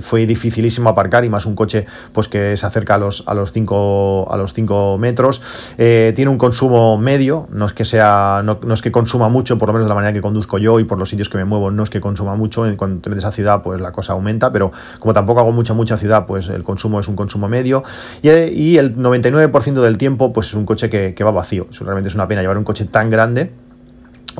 fue 0.00 0.26
dificilísimo 0.26 0.88
aparcar 0.88 1.24
y 1.24 1.28
más 1.28 1.46
un 1.46 1.54
coche 1.54 1.86
pues 2.12 2.28
que 2.28 2.56
se 2.56 2.66
acerca 2.66 2.94
a 2.94 2.98
los, 2.98 3.24
a 3.26 3.34
los 3.34 3.52
5 3.52 4.22
a 4.30 4.36
los 4.36 4.52
cinco 4.52 4.98
metros 4.98 5.41
eh, 5.78 6.12
tiene 6.14 6.30
un 6.30 6.38
consumo 6.38 6.98
medio, 6.98 7.48
no 7.50 7.66
es 7.66 7.72
que 7.72 7.84
sea, 7.84 8.42
no, 8.44 8.58
es 8.72 8.82
que 8.82 8.92
consuma 8.92 9.28
mucho, 9.28 9.58
por 9.58 9.68
lo 9.68 9.72
menos 9.74 9.86
de 9.86 9.88
la 9.88 9.94
manera 9.94 10.12
que 10.12 10.20
conduzco 10.20 10.58
yo 10.58 10.80
y 10.80 10.84
por 10.84 10.98
los 10.98 11.08
sitios 11.08 11.28
que 11.28 11.38
me 11.38 11.44
muevo, 11.44 11.70
no 11.70 11.82
es 11.82 11.90
que 11.90 12.00
consuma 12.00 12.34
mucho. 12.34 12.64
Cuando 12.76 13.00
te 13.00 13.10
metes 13.10 13.24
a 13.24 13.32
ciudad, 13.32 13.62
pues 13.62 13.80
la 13.80 13.92
cosa 13.92 14.12
aumenta, 14.12 14.52
pero 14.52 14.72
como 14.98 15.12
tampoco 15.12 15.40
hago 15.40 15.52
mucha, 15.52 15.74
mucha 15.74 15.96
ciudad, 15.96 16.26
pues 16.26 16.48
el 16.48 16.62
consumo 16.62 17.00
es 17.00 17.08
un 17.08 17.16
consumo 17.16 17.48
medio. 17.48 17.82
Y, 18.22 18.76
el 18.76 18.96
99% 18.96 19.80
del 19.82 19.98
tiempo, 19.98 20.32
pues 20.32 20.48
es 20.48 20.54
un 20.54 20.64
coche 20.64 20.88
que, 20.88 21.14
que 21.14 21.24
va 21.24 21.30
vacío. 21.30 21.66
Eso 21.70 21.84
realmente 21.84 22.08
es 22.08 22.14
una 22.14 22.26
pena 22.26 22.40
llevar 22.40 22.58
un 22.58 22.64
coche 22.64 22.86
tan 22.86 23.10
grande 23.10 23.50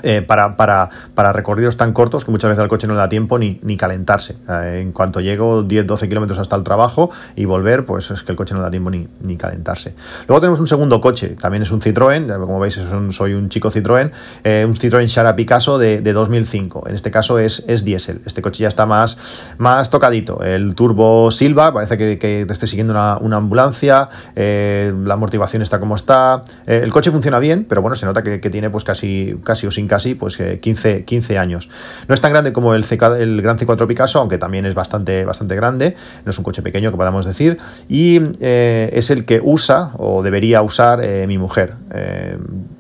eh, 0.03 0.23
para, 0.23 0.57
para, 0.57 0.91
para, 1.15 1.33
recorridos 1.33 1.77
tan 1.77 1.93
cortos 1.93 2.25
que 2.25 2.31
muchas 2.31 2.49
veces 2.49 2.63
el 2.63 2.69
coche 2.69 2.87
no 2.87 2.95
le 2.95 3.01
da 3.01 3.09
tiempo 3.09 3.39
ni, 3.39 3.59
ni 3.63 3.77
calentarse. 3.77 4.37
Eh, 4.49 4.81
en 4.83 4.93
cuanto 4.93 5.21
llego 5.21 5.65
10-12 5.65 6.09
kilómetros 6.09 6.39
hasta 6.39 6.57
el 6.57 6.65
trabajo 6.65 7.11
y 7.37 7.45
volver, 7.45 7.85
pues 7.85 8.11
es 8.11 8.23
que 8.23 8.33
el 8.33 8.37
coche 8.37 8.55
no 8.55 8.61
le 8.61 8.65
da 8.65 8.71
tiempo 8.71 8.91
ni, 8.91 9.09
ni, 9.21 9.37
calentarse. 9.37 9.95
Luego 10.29 10.41
tenemos 10.41 10.61
un 10.61 10.67
segundo 10.67 11.01
coche, 11.01 11.37
también 11.41 11.63
es 11.63 11.71
un 11.71 11.81
Citroën, 11.81 12.39
como 12.39 12.59
veis 12.61 12.79
soy 13.11 13.35
un 13.35 13.49
chico 13.49 13.71
Citroën, 13.71 14.11
eh, 14.45 14.65
un 14.67 14.75
Citroën 14.75 15.09
Xara 15.09 15.37
Picasso 15.37 15.79
de, 15.79 16.01
de, 16.01 16.13
2005. 16.13 16.85
En 16.89 16.95
este 16.95 17.11
caso 17.11 17.39
es, 17.39 17.65
es 17.69 17.85
diésel. 17.85 18.21
Este 18.25 18.43
coche 18.43 18.63
ya 18.63 18.69
está 18.69 18.87
más, 18.87 19.19
más 19.59 19.91
tocadito. 19.91 20.43
El 20.43 20.75
turbo 20.75 21.31
Silva, 21.31 21.73
parece 21.73 21.99
que, 21.99 22.19
que 22.19 22.45
te 22.47 22.53
esté 22.53 22.67
siguiendo 22.67 22.93
una, 22.93 23.19
una 23.19 23.37
ambulancia, 23.37 24.09
la 24.35 25.15
amortiguación 25.15 25.63
está 25.63 25.81
como 25.81 25.97
está. 25.97 26.43
el 26.67 26.91
coche 26.91 27.11
funciona 27.11 27.39
bien, 27.39 27.67
pero 27.69 27.83
bueno, 27.83 27.97
se 27.97 28.07
nota 28.07 28.23
que, 28.23 28.41
que 28.41 28.51
tiene 28.51 28.71
pues 28.71 28.85
casi, 28.85 29.37
casi 29.45 29.67
o 29.67 29.71
sin 29.71 29.82
casi 29.89 30.15
pues 30.15 30.37
15, 30.37 30.91
eh, 30.91 31.05
15 31.05 31.39
años. 31.39 31.69
No 32.09 32.15
es 32.15 32.21
tan 32.21 32.33
grande 32.33 32.53
como 32.53 32.75
el, 32.75 32.85
el 33.19 33.43
Gran 33.43 33.59
C4 33.59 33.87
Picasso, 33.87 34.21
aunque 34.21 34.39
también 34.39 34.67
es 34.67 34.75
bastante, 34.75 35.25
bastante 35.25 35.57
grande, 35.57 35.97
no 36.25 36.31
es 36.31 36.39
un 36.39 36.45
coche 36.45 36.63
pequeño 36.63 36.91
que 36.91 36.97
podamos 36.97 37.27
decir, 37.27 37.59
y 37.89 38.21
eh, 38.41 38.91
es 38.93 39.11
el 39.11 39.25
que 39.25 39.41
usa 39.43 39.93
o 39.99 40.23
debería 40.23 40.63
usar 40.63 41.01
eh, 41.03 41.27
mi 41.27 41.39
mujer. 41.39 41.75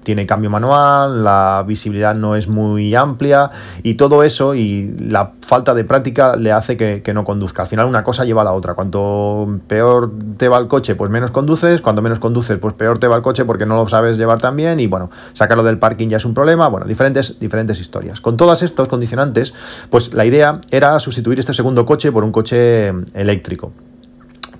tiene 0.02 0.26
cambio 0.26 0.50
manual, 0.50 1.22
la 1.22 1.64
visibilidad 1.66 2.14
no 2.14 2.34
es 2.34 2.48
muy 2.48 2.94
amplia 2.94 3.50
y 3.84 3.94
todo 3.94 4.24
eso 4.24 4.54
y 4.54 4.96
la 4.98 5.32
falta 5.42 5.74
de 5.74 5.84
práctica 5.84 6.34
le 6.34 6.50
hace 6.50 6.76
que, 6.76 7.02
que 7.02 7.14
no 7.14 7.24
conduzca. 7.24 7.62
Al 7.62 7.68
final 7.68 7.86
una 7.86 8.02
cosa 8.02 8.24
lleva 8.24 8.42
a 8.42 8.44
la 8.44 8.52
otra. 8.52 8.74
Cuanto 8.74 9.60
peor 9.68 10.12
te 10.36 10.48
va 10.48 10.58
el 10.58 10.66
coche, 10.66 10.94
pues 10.94 11.10
menos 11.10 11.30
conduces, 11.30 11.80
cuando 11.80 12.02
menos 12.02 12.18
conduces, 12.18 12.58
pues 12.58 12.74
peor 12.74 12.98
te 12.98 13.06
va 13.06 13.16
el 13.16 13.22
coche 13.22 13.44
porque 13.44 13.66
no 13.66 13.76
lo 13.76 13.88
sabes 13.88 14.16
llevar 14.16 14.40
tan 14.40 14.56
bien 14.56 14.80
y 14.80 14.86
bueno, 14.86 15.10
sacarlo 15.32 15.62
del 15.62 15.78
parking 15.78 16.08
ya 16.08 16.16
es 16.16 16.24
un 16.24 16.34
problema. 16.34 16.68
Bueno, 16.68 16.86
diferentes, 16.92 17.38
diferentes 17.40 17.80
historias. 17.80 18.20
Con 18.20 18.36
todos 18.36 18.62
estos 18.62 18.88
condicionantes, 18.88 19.54
pues 19.88 20.12
la 20.12 20.26
idea 20.26 20.60
era 20.70 20.98
sustituir 20.98 21.38
este 21.40 21.54
segundo 21.54 21.86
coche 21.86 22.12
por 22.12 22.22
un 22.22 22.32
coche 22.32 22.88
eléctrico 23.14 23.72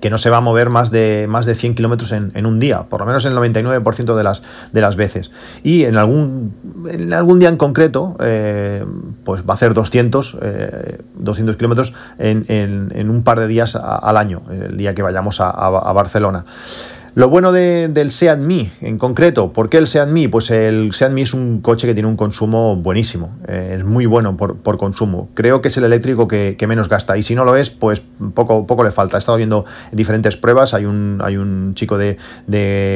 que 0.00 0.10
no 0.10 0.18
se 0.18 0.30
va 0.30 0.38
a 0.38 0.40
mover 0.40 0.68
más 0.68 0.90
de, 0.90 1.26
más 1.28 1.46
de 1.46 1.54
100 1.54 1.76
kilómetros 1.76 2.10
en, 2.10 2.44
un 2.44 2.58
día, 2.58 2.88
por 2.88 2.98
lo 3.00 3.06
menos 3.06 3.24
el 3.24 3.34
99% 3.34 4.16
de 4.16 4.24
las, 4.24 4.42
de 4.72 4.80
las 4.80 4.96
veces. 4.96 5.30
Y 5.62 5.84
en 5.84 5.96
algún, 5.96 6.52
en 6.90 7.12
algún 7.12 7.38
día 7.38 7.48
en 7.48 7.56
concreto, 7.56 8.16
eh, 8.18 8.84
pues 9.24 9.42
va 9.42 9.52
a 9.52 9.54
hacer 9.54 9.74
200, 9.74 10.38
200 11.14 11.54
eh, 11.54 11.56
kilómetros 11.56 11.92
en, 12.18 13.10
un 13.10 13.22
par 13.22 13.38
de 13.38 13.46
días 13.46 13.76
al 13.76 14.16
año, 14.16 14.42
el 14.50 14.76
día 14.76 14.92
que 14.92 15.02
vayamos 15.02 15.40
a, 15.40 15.50
a 15.50 15.92
Barcelona. 15.92 16.46
Lo 17.14 17.28
bueno 17.28 17.52
del 17.52 18.10
Seat 18.10 18.38
Mi 18.38 18.70
en 18.80 18.96
concreto, 18.96 19.52
¿por 19.52 19.68
qué 19.68 19.76
el 19.76 19.86
Seat 19.86 20.08
Mi? 20.08 20.28
Pues 20.28 20.50
el 20.50 20.94
Seat 20.94 21.12
Mi 21.12 21.20
es 21.20 21.34
un 21.34 21.60
coche 21.60 21.86
que 21.86 21.92
tiene 21.92 22.08
un 22.08 22.16
consumo 22.16 22.74
buenísimo, 22.74 23.36
eh, 23.46 23.76
es 23.76 23.84
muy 23.84 24.06
bueno 24.06 24.38
por, 24.38 24.78
consumo. 24.78 25.28
Creo 25.34 25.60
que 25.60 25.68
es 25.68 25.76
el 25.76 25.84
eléctrico 25.84 26.26
que, 26.26 26.56
menos 26.66 26.88
gasta 26.88 27.18
y 27.18 27.22
si 27.22 27.34
no 27.34 27.44
lo 27.44 27.54
es, 27.56 27.68
pues 27.68 28.02
poco, 28.32 28.66
poco 28.66 28.82
le 28.82 28.92
falta. 28.92 29.18
He 29.18 29.20
estado 29.20 29.36
viendo 29.36 29.66
diferentes 29.92 30.38
pruebas, 30.38 30.72
hay 30.72 30.86
un, 30.86 31.20
hay 31.22 31.36
un 31.36 31.74
chico 31.74 31.98
de, 31.98 32.16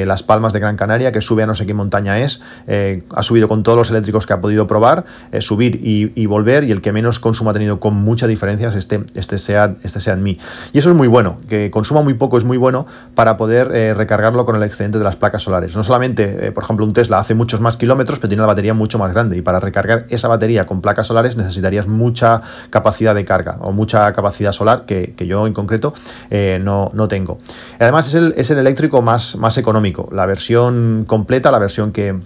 Las 0.07 0.23
Palmas 0.23 0.55
de 0.55 0.61
Gran 0.61 0.79
Canaria 0.79 1.13
que 1.13 1.21
sube 1.21 1.43
a 1.43 1.47
no 1.47 1.55
sé 1.55 1.67
qué 1.67 1.75
montaña 1.75 2.19
es, 2.19 2.41
eh, 2.67 3.03
ha 3.15 3.23
subido 3.23 3.49
con 3.49 3.63
todos 3.63 3.77
los 3.77 3.91
eléctricos 3.91 4.27
que 4.27 4.33
ha 4.33 4.41
podido 4.41 4.67
probar, 4.67 5.05
eh, 5.31 5.43
subir 5.43 5.79
y, 5.85 6.25
volver 6.25 6.65
y 6.65 6.73
el 6.73 6.81
que 6.81 6.91
menos 6.91 7.21
consumo 7.21 7.51
ha 7.51 7.53
tenido 7.53 7.81
con 7.81 7.93
mucha 7.93 8.27
diferencia 8.27 8.69
es 8.69 8.77
este, 8.77 9.05
este, 9.15 9.37
Seat, 9.37 9.85
este 9.85 10.01
Seat 10.01 10.19
Mi. 10.19 10.39
Y 10.73 10.79
eso 10.79 10.89
es 10.89 10.97
muy 10.97 11.07
bueno, 11.07 11.37
que 11.51 11.71
consuma 11.71 12.01
muy 12.01 12.15
poco 12.15 12.39
es 12.39 12.45
muy 12.45 12.57
bueno 12.57 12.87
para 13.15 13.37
poder 13.37 13.95
cargarlo 14.07 14.45
con 14.45 14.57
el 14.57 14.63
excedente 14.63 14.99
de 14.99 15.05
las 15.05 15.17
placas 15.17 15.43
solares. 15.43 15.75
No 15.77 15.83
solamente, 15.83 16.47
eh, 16.47 16.53
por 16.53 16.65
ejemplo, 16.65 16.85
un 16.85 16.93
Tesla 16.93 17.19
hace 17.19 17.35
muchos 17.35 17.61
más 17.61 17.77
kilómetros, 17.77 18.19
pero 18.19 18.29
tiene 18.29 18.41
la 18.41 18.47
batería 18.47 18.75
mucho 18.75 18.99
más 18.99 19.13
grande 19.13 19.37
y 19.37 19.43
para 19.43 19.61
recargar 19.61 20.07
esa 20.09 20.29
batería 20.29 20.67
con 20.67 20.81
placas 20.81 21.07
solares 21.07 21.37
necesitarías 21.37 21.87
mucha 21.87 22.43
capacidad 22.71 23.15
de 23.15 23.25
carga 23.25 23.59
o 23.61 23.73
mucha 23.73 24.13
capacidad 24.13 24.53
solar 24.53 24.85
que, 24.87 25.15
yo 25.27 25.47
en 25.47 25.53
concreto 25.53 25.93
eh, 26.31 26.61
no, 26.63 26.91
no, 26.95 27.09
tengo. 27.09 27.39
Además 27.79 28.09
es 28.09 28.15
el, 28.15 28.35
es 28.37 28.51
el 28.51 28.59
eléctrico 28.59 29.03
más, 29.03 29.37
más 29.37 29.59
económico. 29.59 30.09
La 30.13 30.27
versión 30.27 31.05
completa, 31.07 31.51
la 31.51 31.59
versión 31.59 31.93
que 31.93 32.21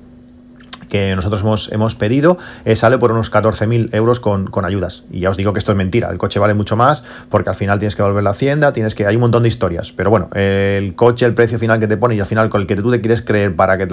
que 0.91 1.17
nosotros 1.17 1.41
hemos, 1.41 1.73
hemos 1.73 1.95
pedido 1.95 2.37
eh, 2.65 2.77
sale 2.77 2.99
por 2.99 3.13
unos 3.13 3.33
14.000 3.33 3.95
euros 3.95 4.21
con, 4.21 4.47
con, 4.49 4.65
ayudas. 4.65 5.05
Y 5.11 5.21
ya 5.21 5.31
os 5.31 5.37
digo 5.37 5.53
que 5.53 5.59
esto 5.59 5.73
es 5.73 5.79
mentira, 5.79 6.11
el 6.11 6.19
coche 6.19 6.39
vale 6.39 6.55
mucho 6.55 6.77
más 6.77 7.03
porque 7.31 7.49
al 7.49 7.57
final 7.57 7.79
tienes 7.79 7.97
que 7.97 8.03
volver 8.03 8.23
la 8.23 8.31
hacienda, 8.31 8.73
tienes 8.73 8.95
que... 8.95 9.07
Hay 9.07 9.15
un 9.15 9.23
montón 9.23 9.43
de 9.43 9.49
historias, 9.49 9.93
pero 9.93 10.11
bueno, 10.11 10.29
el 10.35 10.95
coche, 10.95 11.25
el 11.25 11.35
precio 11.35 11.59
final 11.59 11.81
que 11.81 11.87
te 11.87 11.97
pone 11.97 12.15
y 12.17 12.21
al 12.21 12.27
final 12.27 12.51
con 12.51 12.61
el 12.61 12.67
que 12.67 12.77
tú 12.77 12.91
te 12.91 13.01
quieres 13.01 13.23
creer 13.23 13.57
para, 13.57 13.79
que 13.79 13.89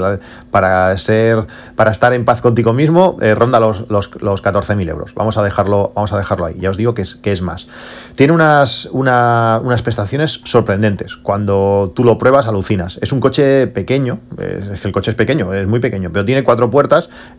para, 0.52 0.98
ser, 0.98 1.48
para 1.76 1.92
estar 1.92 2.14
en 2.14 2.26
paz 2.26 2.42
contigo 2.42 2.74
mismo, 2.74 3.18
eh, 3.22 3.36
ronda 3.36 3.60
los, 3.60 3.90
los, 3.90 4.10
los 4.22 4.44
14.000 4.44 4.90
euros. 4.90 5.14
Vamos 5.14 5.38
a, 5.38 5.44
dejarlo, 5.44 5.92
vamos 5.96 6.12
a 6.12 6.18
dejarlo 6.18 6.46
ahí, 6.46 6.56
ya 6.60 6.72
os 6.72 6.78
digo 6.78 6.94
que 6.94 7.04
es, 7.04 7.16
que 7.16 7.32
es 7.32 7.42
más. 7.42 7.68
Tiene 8.16 8.34
unas, 8.34 8.90
unas 8.92 9.82
prestaciones 9.84 10.42
sorprendentes. 10.44 11.16
Cuando 11.18 11.94
tú 11.96 12.04
lo 12.04 12.18
pruebas, 12.18 12.48
alucinas. 12.48 12.98
Es 13.02 13.12
un 13.12 13.20
coche 13.20 13.68
pequeño, 13.68 14.20
es 14.38 14.82
que 14.82 14.88
el 14.88 14.94
coche 14.94 15.12
es 15.12 15.16
pequeño, 15.16 15.54
es 15.54 15.68
muy 15.68 15.80
pequeño, 15.80 16.10
pero 16.12 16.26
tiene 16.26 16.44
cuatro 16.44 16.70
puertas 16.70 16.87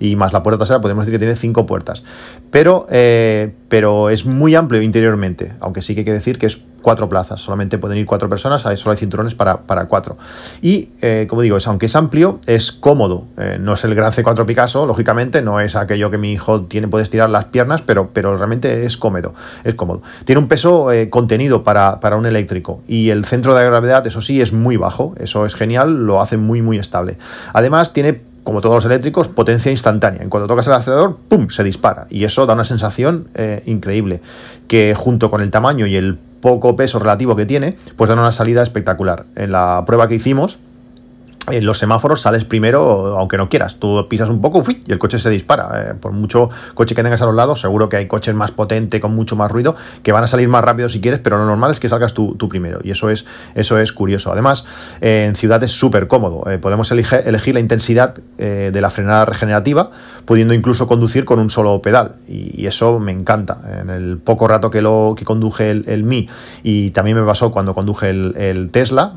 y 0.01 0.17
más 0.17 0.33
la 0.33 0.43
puerta 0.43 0.59
trasera 0.59 0.81
podemos 0.81 1.07
decir 1.07 1.15
que 1.15 1.19
tiene 1.19 1.37
cinco 1.37 1.67
puertas. 1.67 2.03
Pero, 2.51 2.87
eh, 2.91 3.53
pero 3.69 4.11
es 4.11 4.25
muy 4.25 4.55
amplio 4.55 4.83
interiormente, 4.83 5.53
aunque 5.61 5.83
sí 5.83 5.95
que 5.95 6.01
hay 6.01 6.05
que 6.05 6.13
decir 6.13 6.39
que 6.39 6.47
es 6.47 6.61
cuatro 6.81 7.09
plazas, 7.09 7.41
solamente 7.41 7.77
pueden 7.77 7.99
ir 7.99 8.07
cuatro 8.07 8.29
personas, 8.29 8.63
solo 8.63 8.93
hay 8.93 8.97
cinturones 8.97 9.35
para, 9.35 9.63
para 9.63 9.87
cuatro. 9.87 10.17
Y, 10.63 10.91
eh, 11.03 11.27
como 11.29 11.43
digo, 11.43 11.57
es, 11.57 11.67
aunque 11.67 11.87
es 11.87 11.97
amplio, 11.97 12.41
es 12.47 12.73
cómodo. 12.73 13.27
Eh, 13.37 13.59
no 13.61 13.75
es 13.75 13.85
el 13.85 13.95
gran 13.95 14.13
C4 14.13 14.47
Picasso, 14.47 14.87
lógicamente, 14.87 15.43
no 15.43 15.61
es 15.61 15.77
aquello 15.77 16.11
que 16.11 16.19
mi 16.19 16.33
hijo 16.33 16.63
tiene, 16.63 16.89
puede 16.89 17.03
estirar 17.03 17.29
las 17.31 17.47
piernas, 17.47 17.83
pero, 17.83 18.11
pero 18.13 18.37
realmente 18.37 18.87
es 18.87 18.97
cómodo. 18.97 19.35
Es 19.65 19.75
cómodo. 19.75 20.03
Tiene 20.25 20.41
un 20.41 20.49
peso 20.49 20.89
contenido 21.11 21.65
para, 21.65 22.01
para 22.01 22.17
un 22.17 22.25
eléctrico 22.25 22.83
y 22.87 23.11
el 23.11 23.25
centro 23.25 23.55
de 23.55 23.65
gravedad, 23.65 24.07
eso 24.07 24.23
sí, 24.23 24.41
es 24.41 24.53
muy 24.53 24.77
bajo. 24.77 25.15
Eso 25.19 25.45
es 25.47 25.55
genial, 25.55 26.07
lo 26.07 26.21
hace 26.21 26.37
muy, 26.37 26.63
muy 26.63 26.79
estable. 26.79 27.19
Además, 27.53 27.93
tiene 27.93 28.21
como 28.49 28.63
todos 28.63 28.77
los 28.77 28.85
eléctricos, 28.87 29.29
potencia 29.29 29.71
instantánea. 29.71 30.23
En 30.23 30.31
cuanto 30.31 30.47
tocas 30.47 30.67
el 30.69 30.73
acelerador, 30.73 31.19
¡pum!, 31.29 31.51
se 31.51 31.63
dispara. 31.63 32.07
Y 32.09 32.25
eso 32.25 32.47
da 32.47 32.55
una 32.55 32.65
sensación 32.65 33.29
eh, 33.35 33.63
increíble, 33.67 34.23
que 34.69 34.95
junto 34.97 35.31
con 35.31 35.43
el 35.43 35.51
tamaño 35.51 35.87
y 35.87 35.97
el 35.97 36.17
poco 36.41 36.75
peso 36.75 36.99
relativo 36.99 37.37
que 37.37 37.45
tiene, 37.45 37.77
pues 37.97 38.09
da 38.09 38.15
una 38.15 38.33
salida 38.33 38.63
espectacular. 38.63 39.27
En 39.37 39.53
la 39.53 39.83
prueba 39.85 40.09
que 40.09 40.15
hicimos, 40.15 40.59
en 41.51 41.67
los 41.67 41.79
semáforos 41.79 42.21
sales 42.21 42.45
primero, 42.45 43.17
aunque 43.19 43.37
no 43.37 43.49
quieras. 43.49 43.77
Tú 43.77 44.07
pisas 44.09 44.29
un 44.29 44.41
poco 44.41 44.63
y 44.69 44.93
el 44.93 44.99
coche 44.99 45.19
se 45.19 45.31
dispara. 45.31 45.91
Eh, 45.91 45.95
por 45.95 46.13
mucho 46.13 46.51
coche 46.75 46.95
que 46.95 47.03
tengas 47.03 47.23
a 47.23 47.27
los 47.27 47.35
lados, 47.35 47.61
seguro 47.61 47.89
que 47.89 47.97
hay 47.97 48.07
coches 48.07 48.35
más 48.35 48.51
potentes, 48.51 49.01
con 49.01 49.15
mucho 49.15 49.37
más 49.37 49.51
ruido, 49.51 49.77
que 50.03 50.13
van 50.13 50.25
a 50.25 50.27
salir 50.27 50.49
más 50.49 50.65
rápido 50.65 50.89
si 50.89 51.01
quieres, 51.01 51.21
pero 51.21 51.39
lo 51.39 51.47
normal 51.47 51.71
es 51.71 51.81
que 51.81 51.89
salgas 51.89 52.15
tú, 52.15 52.37
primero. 52.49 52.81
Y 52.83 52.91
eso 52.91 53.11
es, 53.11 53.25
eso 53.55 53.79
es 53.79 53.93
curioso. 53.93 54.33
Además, 54.33 54.65
eh, 55.01 55.27
en 55.29 55.37
ciudad 55.37 55.63
es 55.63 55.73
súper 55.73 56.09
cómodo. 56.09 56.51
Eh, 56.51 56.59
podemos 56.59 56.91
elegir, 56.91 57.55
la 57.55 57.61
intensidad 57.61 58.15
de 58.39 58.81
la 58.81 58.91
frenada 58.91 59.25
regenerativa, 59.25 59.91
pudiendo 60.25 60.55
incluso 60.55 60.87
conducir 60.87 61.25
con 61.25 61.39
un 61.39 61.51
solo 61.51 61.81
pedal. 61.83 62.17
Y, 62.29 62.67
eso 62.69 62.99
me 62.99 63.13
encanta. 63.13 63.63
En 63.81 63.89
el 63.89 64.19
poco 64.19 64.47
rato 64.47 64.69
que, 64.69 64.83
lo, 64.83 65.15
que 65.17 65.25
conduje 65.25 65.71
el, 65.71 66.05
Mi, 66.05 66.29
y 66.63 66.91
también 66.91 67.17
me 67.17 67.25
pasó 67.25 67.51
cuando 67.51 67.75
conduje 67.75 68.11
el, 68.11 68.69
Tesla, 68.71 69.15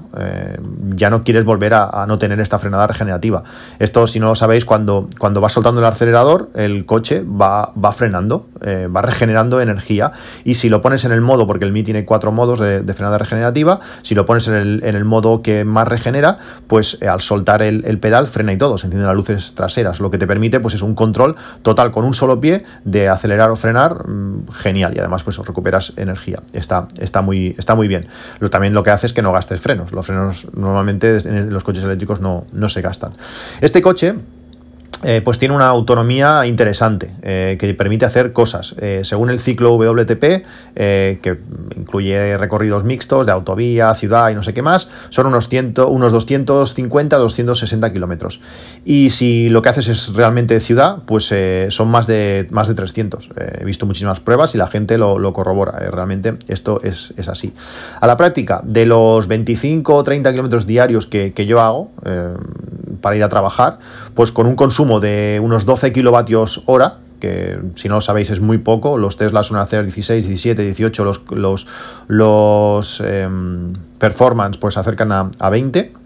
ya 0.96 1.10
no 1.10 1.26
quieres 1.26 1.44
volver 1.44 1.74
a, 1.74 2.04
a 2.04 2.08
no 2.08 2.18
tener 2.22 2.40
esta 2.40 2.60
frenada 2.60 2.86
regenerativa. 2.88 3.44
Esto, 3.80 4.06
si 4.06 4.20
no 4.20 4.28
lo 4.28 4.36
sabéis, 4.36 4.64
cuando, 4.64 5.10
cuando 5.18 5.42
vas 5.42 5.54
soltando 5.54 5.82
el 5.82 5.88
acelerador, 5.88 6.52
el 6.54 6.86
coche 6.86 7.24
va, 7.24 7.74
va 7.74 7.92
frenando, 7.92 8.46
eh, 8.62 8.88
va 8.96 9.02
regenerando 9.02 9.60
energía. 9.60 10.12
Y 10.44 10.54
si 10.54 10.70
lo 10.70 10.82
pones 10.82 11.04
en 11.04 11.12
el 11.12 11.22
modo, 11.22 11.48
porque 11.48 11.66
el 11.66 11.72
Mi 11.72 11.82
tiene 11.82 12.06
cuatro 12.06 12.32
modos 12.32 12.60
de, 12.60 12.94
frenada 12.94 13.18
regenerativa, 13.18 13.80
si 14.04 14.14
lo 14.14 14.26
pones 14.26 14.48
en 14.48 14.54
el, 14.54 14.84
en 14.84 14.96
el 14.96 15.04
modo 15.04 15.42
que 15.42 15.66
más 15.66 15.88
regenera, 15.88 16.38
pues 16.68 17.00
eh, 17.02 17.08
al 17.08 17.22
soltar 17.22 17.64
el, 17.64 17.98
pedal 17.98 18.28
frena 18.28 18.54
y 18.54 18.58
todo, 18.58 18.78
se 18.78 18.86
encienden 18.86 19.08
las 19.08 19.16
luces 19.16 19.54
traseras, 19.56 20.00
lo 20.00 20.12
que 20.12 20.20
te 20.20 20.28
permite 20.28 20.60
pues 20.60 20.76
es 20.76 20.84
un 20.84 20.94
control 20.94 21.36
total 21.64 21.90
con 21.92 22.06
un 22.06 22.14
solo 22.14 22.40
pie 22.40 22.64
de 22.86 23.10
acelerar 23.10 23.50
o 23.50 23.56
frenar, 23.56 24.08
mm, 24.08 24.52
genial. 24.52 24.94
Y 24.96 25.00
además 25.00 25.24
pues 25.24 25.38
recuperas 25.38 25.94
energía. 25.98 26.38
Está, 26.54 26.88
está, 27.00 27.24
muy, 27.24 27.56
está 27.58 27.74
muy 27.74 27.88
bien. 27.88 28.08
También 28.52 28.76
lo 28.76 28.84
que 28.84 28.92
hace 28.92 29.08
es 29.08 29.14
que 29.14 29.24
no 29.24 29.32
gastes 29.32 29.60
frenos. 29.60 29.92
Los 29.92 30.06
frenos 30.06 30.46
normalmente 30.54 31.18
en 31.18 31.52
los 31.52 31.64
coches 31.64 31.84
eléctricos 31.84 32.11
no, 32.20 32.46
no 32.52 32.68
se 32.68 32.82
gastan. 32.82 33.14
Este 33.62 33.82
coche 33.82 34.16
eh, 35.04 35.22
pues 35.24 35.40
tiene 35.40 35.56
una 35.56 35.68
autonomía 35.68 36.46
interesante 36.46 37.10
eh, 37.24 37.58
que 37.60 37.74
permite 37.74 38.06
hacer 38.06 38.34
cosas. 38.34 38.76
Eh, 38.80 39.02
según 39.04 39.30
el 39.30 39.40
ciclo 39.40 39.74
WTP, 39.74 40.44
que 40.76 41.40
incluye 41.76 42.38
recorridos 42.38 42.84
mixtos 42.84 43.26
de 43.26 43.32
autovía, 43.32 43.94
ciudad 43.96 44.30
y 44.30 44.36
no 44.36 44.44
sé 44.44 44.54
qué 44.54 44.62
más, 44.62 44.90
son 45.10 45.28
unos, 45.28 45.50
unos 45.88 46.12
250, 46.12 47.18
260 47.18 47.94
kilómetros. 47.94 48.42
Y 48.86 49.10
si 49.10 49.50
lo 49.50 49.62
que 49.62 49.70
haces 49.70 49.88
es 49.88 50.14
realmente 50.14 50.60
ciudad, 50.60 51.00
pues 51.06 51.34
son 51.70 51.90
más 51.90 52.08
de, 52.08 52.48
más 52.52 52.68
de 52.68 52.76
300. 52.76 53.30
he 53.60 53.66
visto 53.66 53.86
muchísimas 53.86 54.20
pruebas 54.20 54.56
y 54.56 54.58
la 54.58 54.68
gente 54.68 54.98
lo, 54.98 55.34
corrobora. 55.34 55.72
realmente 55.92 56.36
esto 56.48 56.82
es, 56.84 57.14
así. 57.28 57.54
A 58.00 58.08
la 58.08 58.18
práctica, 58.18 58.62
de 58.64 58.86
los 58.86 59.28
25 59.28 59.96
o 59.96 60.04
30 60.04 60.32
kilómetros 60.32 60.68
diarios 60.68 61.06
que 61.08 61.46
yo 61.46 61.60
hago, 61.60 61.92
para 63.02 63.16
ir 63.16 63.24
a 63.24 63.30
trabajar, 63.30 63.80
pues 64.14 64.32
con 64.32 64.48
un 64.48 64.56
consumo 64.56 65.00
de 65.00 65.40
unos 65.44 65.66
12 65.66 65.92
kilovatios 65.92 66.64
hora, 66.66 66.98
que 67.20 67.60
si 67.76 67.88
no 67.88 67.96
lo 67.96 68.02
sabéis 68.02 68.30
es 68.30 68.40
muy 68.40 68.58
poco, 68.58 68.98
los 68.98 69.18
Tesla 69.18 69.44
suelen 69.44 69.64
hacer 69.64 69.84
16, 69.84 70.28
17, 70.28 70.62
18, 70.64 71.04
los, 71.32 71.68
los, 72.08 73.04
em, 73.06 73.74
performance 74.00 74.58
pues 74.58 74.74
se 74.74 74.80
acercan 74.80 75.12
a, 75.12 75.32
a 75.40 75.50
20 75.50 76.02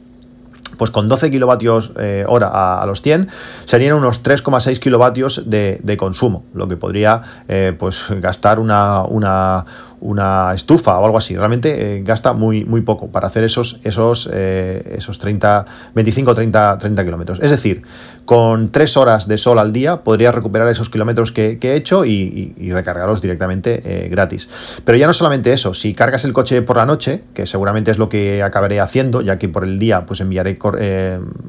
pues 0.78 0.92
con 0.92 1.08
12 1.08 1.32
kilovatios 1.32 1.92
eh, 1.98 2.26
hora 2.28 2.82
a, 2.82 2.86
los 2.86 3.02
100 3.02 3.30
serían 3.66 3.96
unos 3.96 4.24
3,6 4.24 4.80
kilovatios 4.80 5.50
de, 5.50 5.98
consumo, 5.98 6.44
lo 6.54 6.68
que 6.68 6.78
podría 6.78 7.22
eh, 7.48 7.74
pues 7.78 8.04
gastar 8.10 8.60
una, 8.60 9.66
una 10.06 10.54
estufa 10.54 10.98
o 11.00 11.06
algo 11.06 11.18
así. 11.18 11.36
Realmente 11.36 11.98
eh, 11.98 12.04
gasta 12.04 12.34
muy, 12.34 12.64
muy 12.64 12.82
poco 12.82 13.08
para 13.10 13.28
hacer 13.28 13.44
esos, 13.44 13.80
esos, 13.84 14.30
eh, 14.32 14.96
esos 14.98 15.20
30, 15.20 15.66
25 15.96 16.36
30, 16.36 16.78
30 16.78 17.06
kilómetros. 17.06 17.40
Es 17.42 17.52
decir, 17.52 17.82
con 18.26 18.72
3 18.72 18.98
horas 18.98 19.28
de 19.28 19.38
sol 19.38 19.60
al 19.60 19.72
día 19.72 20.04
podría 20.04 20.32
recuperar 20.32 20.68
esos 20.68 20.90
kilómetros 20.90 21.32
que, 21.32 21.58
he 21.62 21.76
hecho 21.76 22.06
y, 22.06 22.54
recargarlos 22.72 23.22
directamente 23.22 23.82
eh, 23.86 24.10
gratis. 24.10 24.50
Pero 24.84 24.98
ya 24.98 25.08
no 25.08 25.14
solamente 25.14 25.54
eso, 25.54 25.74
si 25.74 25.94
cargas 25.94 26.26
el 26.26 26.34
coche 26.34 26.62
por 26.62 26.78
la 26.78 26.86
noche, 26.86 27.22
que 27.34 27.46
seguramente 27.46 27.92
es 27.92 27.98
lo 27.98 28.10
que 28.10 28.44
acabaré 28.44 28.80
haciendo, 28.80 29.22
ya 29.22 29.38
que 29.38 29.48
por 29.48 29.64
el 29.64 29.80
día 29.80 30.06
pues 30.06 30.20
enviaré, 30.20 30.58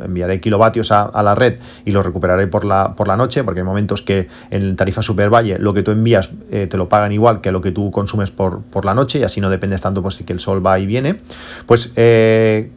enviaré 0.05 0.41
kilovatios 0.41 0.93
a, 0.93 1.23
la 1.23 1.35
red 1.35 1.57
y 1.85 1.91
los 1.91 2.05
recuperaré 2.05 2.47
por 2.47 2.65
la, 2.65 3.17
noche, 3.17 3.43
porque 3.43 3.61
hay 3.61 3.67
momentos 3.67 4.03
que 4.03 4.29
en 4.51 4.77
tarifa 4.77 5.03
Super 5.03 5.33
Valle 5.33 5.59
lo 5.59 5.75
que 5.75 5.83
tú 5.83 5.91
envías 5.91 6.31
te 6.51 6.77
lo 6.77 6.89
pagan 6.89 7.13
igual 7.13 7.41
que 7.41 7.51
lo 7.51 7.61
que 7.61 7.73
tú 7.73 7.91
consumes 7.91 8.31
por 8.31 8.85
la 8.85 8.95
noche 8.95 9.19
y 9.19 9.23
así 9.23 9.41
no 9.41 9.51
dependes 9.51 9.81
tanto 9.81 10.03
pues, 10.03 10.17
que 10.17 10.33
el 10.33 10.41
sol 10.41 10.65
va 10.65 10.79
y 10.79 10.87
viene, 10.87 11.17
pues 11.67 11.93
eh, 11.97 12.71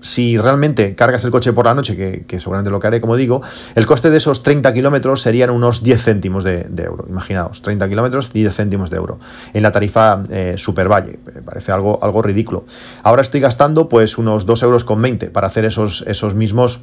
si 0.00 0.36
realmente 0.36 0.94
cargas 0.94 1.24
el 1.24 1.30
coche 1.30 1.52
por 1.52 1.66
la 1.66 1.74
noche, 1.74 2.24
que, 2.26 2.40
seguramente 2.40 2.70
lo 2.70 2.80
que 2.80 2.86
haré, 2.86 3.00
como 3.00 3.16
digo, 3.16 3.42
el 3.74 3.86
coste 3.86 4.10
de 4.10 4.18
esos 4.18 4.42
30 4.42 4.72
kilómetros 4.74 5.22
serían 5.22 5.50
unos 5.50 5.82
10 5.82 6.02
céntimos 6.02 6.44
de, 6.44 6.66
euro. 6.76 7.06
Imaginaos, 7.08 7.62
30 7.62 7.88
kilómetros, 7.88 8.32
10 8.32 8.54
céntimos 8.54 8.90
de 8.90 8.96
euro. 8.96 9.18
En 9.52 9.62
la 9.62 9.72
tarifa 9.72 10.22
eh, 10.30 10.54
Super 10.56 10.88
Valle, 10.90 11.18
parece 11.44 11.72
algo, 11.72 11.98
algo 12.02 12.22
ridículo. 12.22 12.64
Ahora 13.02 13.22
estoy 13.22 13.40
gastando 13.40 13.88
pues 13.88 14.18
unos 14.18 14.46
2 14.46 14.62
euros 14.62 14.84
con 14.84 15.00
20 15.02 15.30
para 15.30 15.46
hacer 15.46 15.64
esos, 15.64 16.04
esos 16.06 16.34
mismos 16.34 16.80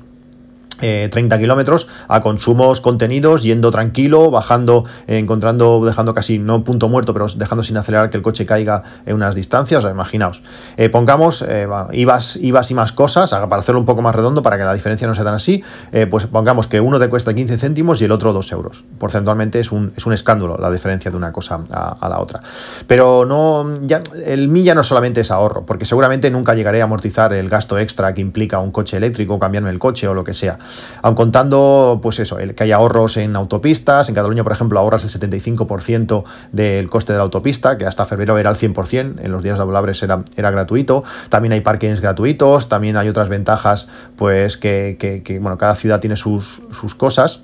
30 0.79 1.35
eh, 1.35 1.39
kilómetros 1.39 1.87
a 2.07 2.21
consumos 2.21 2.81
contenidos, 2.81 3.43
yendo 3.43 3.71
tranquilo, 3.71 4.31
bajando, 4.31 4.85
eh, 5.07 5.17
encontrando, 5.17 5.83
dejando 5.85 6.13
casi, 6.13 6.39
no 6.39 6.63
punto 6.63 6.89
muerto, 6.89 7.13
pero 7.13 7.27
dejando 7.35 7.63
sin 7.63 7.77
acelerar 7.77 8.09
que 8.09 8.17
el 8.17 8.23
coche 8.23 8.45
caiga 8.45 8.83
en 9.05 9.15
unas 9.15 9.35
distancias. 9.35 9.83
imaginaos, 9.85 10.41
eh, 10.77 10.89
pongamos 10.89 11.43
IVAs, 11.91 12.37
IVAs, 12.37 12.71
y 12.71 12.73
más 12.73 12.91
cosas, 12.91 13.31
para 13.31 13.57
hacerlo 13.57 13.79
un 13.79 13.85
poco 13.85 14.01
más 14.01 14.15
redondo, 14.15 14.41
para 14.41 14.57
que 14.57 14.63
la 14.63 14.73
diferencia 14.73 15.07
no 15.07 15.15
sea 15.15 15.23
tan 15.23 15.35
así, 15.35 15.63
pues 16.09 16.25
pongamos 16.27 16.67
que 16.67 16.79
uno 16.79 16.99
te 16.99 17.09
cuesta 17.09 17.33
15 17.33 17.57
céntimos 17.57 18.01
y 18.01 18.05
el 18.05 18.11
otro 18.11 18.33
2 18.33 18.51
euros. 18.51 18.83
Porcentualmente 18.99 19.59
es 19.59 19.71
un, 19.71 19.93
es 19.95 20.05
un 20.05 20.13
escándalo 20.13 20.57
la 20.57 20.71
diferencia 20.71 21.11
de 21.11 21.17
una 21.17 21.31
cosa 21.31 21.63
a, 21.69 22.09
la 22.09 22.19
otra. 22.19 22.41
Pero 22.87 23.25
no, 23.25 23.73
ya, 23.81 24.01
el 24.25 24.51
ya 24.63 24.75
no 24.75 24.83
solamente 24.83 25.21
es 25.21 25.31
ahorro, 25.31 25.65
porque 25.65 25.85
seguramente 25.85 26.29
nunca 26.29 26.53
llegaré 26.53 26.81
a 26.81 26.85
amortizar 26.85 27.33
el 27.33 27.49
gasto 27.49 27.77
extra 27.77 28.13
que 28.13 28.21
implica 28.21 28.59
un 28.59 28.71
coche 28.71 28.97
eléctrico, 28.97 29.39
cambiarme 29.39 29.69
el 29.69 29.79
coche 29.79 30.07
o 30.07 30.13
lo 30.13 30.23
que 30.23 30.33
sea 30.33 30.59
aun 31.01 31.15
contando, 31.15 31.99
pues 32.01 32.19
eso, 32.19 32.39
el 32.39 32.55
que 32.55 32.63
hay 32.65 32.71
ahorros 32.71 33.17
en 33.17 33.35
autopistas, 33.35 34.09
en 34.09 34.15
Cataluña, 34.15 34.43
por 34.43 34.51
ejemplo, 34.51 34.79
ahorras 34.79 35.03
el 35.03 35.09
75% 35.09 36.23
del 36.51 36.89
coste 36.89 37.13
de 37.13 37.17
la 37.17 37.23
autopista, 37.23 37.77
que 37.77 37.85
hasta 37.85 38.05
febrero 38.05 38.37
era 38.37 38.49
el 38.49 38.57
100%, 38.57 39.15
en 39.21 39.31
los 39.31 39.43
días 39.43 39.57
laborables 39.57 40.01
era, 40.03 40.23
era 40.35 40.51
gratuito, 40.51 41.03
también 41.29 41.53
hay 41.53 41.61
parkings 41.61 42.01
gratuitos, 42.01 42.69
también 42.69 42.97
hay 42.97 43.09
otras 43.09 43.29
ventajas, 43.29 43.87
pues 44.15 44.57
que, 44.57 44.97
que 44.99 45.39
bueno, 45.39 45.57
cada 45.57 45.75
ciudad 45.75 45.99
tiene 45.99 46.17
sus, 46.17 46.61
sus 46.71 46.95
cosas 46.95 47.43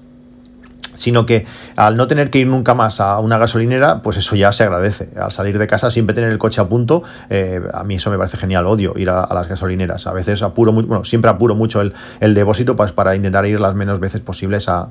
sino 1.01 1.25
que 1.25 1.46
al 1.75 1.98
no 1.98 2.08
tener 2.08 2.29
que 2.29 2.39
ir 2.39 2.48
nunca 2.48 2.75
más 2.75 3.01
a 3.01 3.20
una 3.20 3.38
gasolinera, 3.38 4.01
pues 4.03 4.17
eso 4.17 4.36
ya 4.36 4.51
se 4.53 4.63
agradece. 4.63 5.10
Al 5.20 5.31
salir 5.31 5.58
de 5.58 5.65
casa, 5.65 5.89
siempre 5.89 6.13
tener 6.13 6.29
el 6.29 6.38
coche 6.38 6.62
a 6.62 6.70
punto, 6.70 7.03
eh, 7.29 7.60
a 7.74 7.84
mí 7.84 7.96
eso 7.96 8.12
me 8.12 8.17
parece 8.17 8.38
genial, 8.38 8.67
odio 8.67 8.93
ir 8.96 9.10
a, 9.10 9.27
las 9.34 9.48
gasolineras. 9.48 10.05
A 10.05 10.13
veces 10.13 10.43
apuro, 10.43 10.72
mucho, 10.72 10.88
bueno, 10.88 11.03
siempre 11.03 11.31
apuro 11.31 11.55
mucho 11.55 11.81
el, 11.81 11.93
el 12.20 12.36
depósito 12.36 12.75
pues, 12.75 12.91
para 12.91 13.15
intentar 13.15 13.46
ir 13.48 13.60
las 13.60 13.74
menos 13.74 14.00
veces 14.00 14.22
posibles 14.22 14.70
a, 14.70 14.89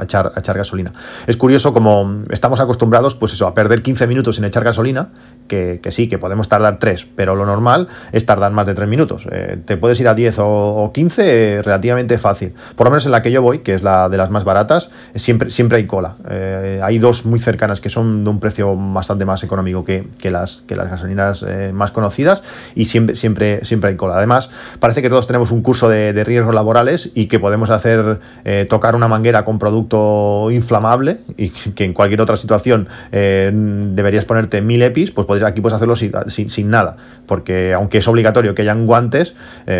echar, 0.00 0.32
a 0.34 0.40
echar 0.40 0.56
gasolina. 0.56 0.92
Es 1.26 1.36
curioso 1.36 1.74
como 1.74 2.22
estamos 2.30 2.60
acostumbrados, 2.60 3.14
pues 3.14 3.34
eso, 3.34 3.46
a 3.46 3.54
perder 3.54 3.82
15 3.82 4.06
minutos 4.06 4.36
sin 4.36 4.44
echar 4.44 4.64
gasolina, 4.64 5.10
que, 5.52 5.90
sí, 5.90 6.08
que 6.08 6.18
podemos 6.18 6.48
tardar 6.48 6.78
3, 6.78 7.06
pero 7.14 7.34
lo 7.34 7.44
normal 7.44 7.88
es 8.12 8.24
tardar 8.24 8.52
más 8.52 8.66
de 8.66 8.74
3 8.74 8.88
minutos. 8.88 9.26
Eh, 9.30 9.58
te 9.64 9.76
puedes 9.76 10.00
ir 10.00 10.08
a 10.08 10.14
10 10.14 10.36
o, 10.38 10.90
15 10.94 11.22
eh, 11.24 11.62
relativamente 11.62 12.18
fácil. 12.18 12.54
Por 12.76 12.86
lo 12.86 12.90
menos 12.90 13.04
en 13.06 13.12
la 13.12 13.22
que 13.22 13.30
yo 13.30 13.42
voy, 13.42 13.60
que 13.60 13.74
es 13.74 13.82
la 13.82 14.08
de 14.08 14.16
las 14.16 14.30
más 14.30 14.44
baratas, 14.44 14.90
siempre 15.14 15.42
siempre, 15.50 15.78
hay 15.78 15.86
cola. 15.86 16.16
Eh, 16.28 16.80
hay 16.82 16.98
dos 16.98 17.24
muy 17.24 17.40
cercanas 17.40 17.80
que 17.80 17.88
son 17.88 18.24
de 18.24 18.30
un 18.30 18.40
precio 18.40 18.76
bastante 18.76 19.24
más 19.24 19.42
económico 19.44 19.84
que, 19.84 20.04
las, 20.30 20.62
que 20.66 20.76
las 20.76 20.90
gasolineras 20.90 21.44
eh, 21.46 21.70
más 21.72 21.90
conocidas 21.90 22.42
y 22.74 22.86
siempre, 22.86 23.16
siempre, 23.16 23.64
siempre 23.64 23.90
hay 23.90 23.96
cola. 23.96 24.16
Además, 24.16 24.50
parece 24.78 25.02
que 25.02 25.08
todos 25.08 25.26
tenemos 25.26 25.50
un 25.50 25.62
curso 25.62 25.88
de, 25.88 26.22
riesgos 26.22 26.54
laborales 26.54 27.10
y 27.14 27.26
que 27.26 27.40
podemos 27.40 27.70
hacer 27.70 28.20
eh, 28.44 28.66
tocar 28.68 28.94
una 28.94 29.08
manguera 29.08 29.44
con 29.44 29.58
producto 29.58 30.50
inflamable 30.52 31.18
y 31.36 31.48
que 31.48 31.84
en 31.84 31.94
cualquier 31.94 32.20
otra 32.20 32.36
situación 32.36 32.88
deberías 33.10 34.24
ponerte 34.24 34.60
mil 34.60 34.82
EPIs, 34.82 35.10
pues 35.10 35.26
podrías, 35.26 35.41
aquí 35.46 35.60
puedes 35.60 35.76
hacerlo 35.76 35.96
sin, 35.96 36.12
sin, 36.28 36.70
nada, 36.70 36.96
porque 37.26 37.74
aunque 37.74 37.98
es 37.98 38.08
obligatorio 38.08 38.54
que 38.54 38.62
hayan 38.62 38.86
guantes, 38.86 39.34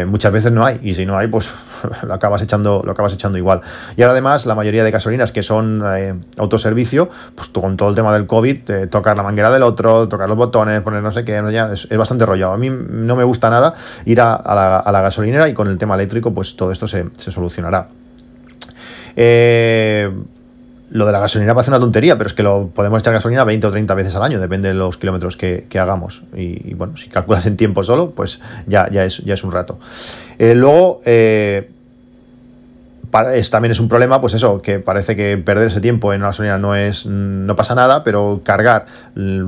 muchas 0.07 0.33
veces 0.33 0.53
no 0.53 0.65
hay 0.65 0.79
y 0.83 0.95
si 0.95 1.07
no 1.07 1.17
hay, 1.19 1.29
pues 1.29 1.49
lo 2.07 2.15
acabas 2.15 2.43
echando, 2.43 2.83
lo 2.85 2.93
acabas 2.93 3.13
echando 3.13 3.39
igual. 3.39 3.61
Y 3.97 4.03
ahora 4.03 4.13
además 4.13 4.47
la 4.47 4.55
mayoría 4.55 4.85
de 4.85 4.91
gasolineras 4.91 5.33
que 5.33 5.43
son 5.43 5.83
eh, 5.97 6.15
autoservicio, 6.37 7.11
pues 7.35 7.49
con 7.49 7.77
todo 7.77 7.91
el 7.91 7.95
tema 7.95 8.13
del 8.13 8.27
COVID, 8.27 8.71
eh, 8.71 8.87
tocar 8.87 9.17
la 9.17 9.23
manguera 9.23 9.51
del 9.51 9.63
otro, 9.63 10.09
tocar 10.09 10.29
los 10.29 10.39
botones, 10.39 10.81
poner 10.83 11.03
no 11.03 11.11
sé 11.11 11.25
qué, 11.25 11.39
es, 11.73 11.99
bastante 11.99 12.27
rollado. 12.27 12.53
A 12.53 12.59
mí 12.59 12.71
no 12.71 13.17
me 13.17 13.25
gusta 13.25 13.51
nada 13.51 13.75
ir 14.05 14.21
a, 14.21 14.83
la, 14.85 15.01
gasolinera 15.03 15.49
y 15.49 15.55
con 15.55 15.69
el 15.69 15.79
tema 15.79 15.95
eléctrico, 15.95 16.33
pues 16.33 16.57
todo 16.57 16.73
esto 16.73 16.87
se, 16.87 17.07
solucionará. 17.19 17.89
Eh, 19.17 20.11
lo 20.93 21.07
de 21.07 21.13
la 21.13 21.21
gasolina 21.21 21.55
parece 21.55 21.71
una 21.71 21.81
tontería, 21.81 22.17
pero 22.19 22.29
es 22.29 22.35
que 22.35 22.43
lo 22.43 22.69
podemos 22.69 23.01
echar 23.01 23.15
gasolina 23.15 23.45
20 23.45 23.67
o 23.67 23.71
30 23.71 23.95
veces 23.95 24.15
al 24.15 24.23
año, 24.23 24.39
depende 24.39 24.69
de 24.69 24.75
los 24.75 24.99
kilómetros 24.99 25.37
que, 25.37 25.67
hagamos. 25.79 26.23
Y, 26.37 26.75
bueno, 26.75 26.97
si 26.97 27.09
calculas 27.09 27.47
en 27.47 27.57
tiempo 27.57 27.83
solo, 27.83 28.11
pues 28.11 28.41
ya, 28.67 28.91
ya, 28.91 29.05
es, 29.05 29.19
ya 29.19 29.35
es 29.35 29.43
un 29.43 29.53
rato. 29.53 29.79
luego, 30.39 31.01
también 33.51 33.73
es 33.73 33.81
un 33.81 33.89
problema, 33.89 34.21
pues 34.21 34.33
eso, 34.33 34.63
que 34.63 34.79
parece 34.79 35.15
que 35.15 35.37
perder 35.37 35.69
ese 35.69 35.81
tiempo 35.81 36.13
en 36.13 36.21
una 36.21 36.29
gasolina 36.29 36.57
no 36.57 36.75
es 36.75 37.05
no 37.05 37.55
pasa 37.55 37.75
nada, 37.75 38.03
pero 38.03 38.41
cargar 38.43 38.87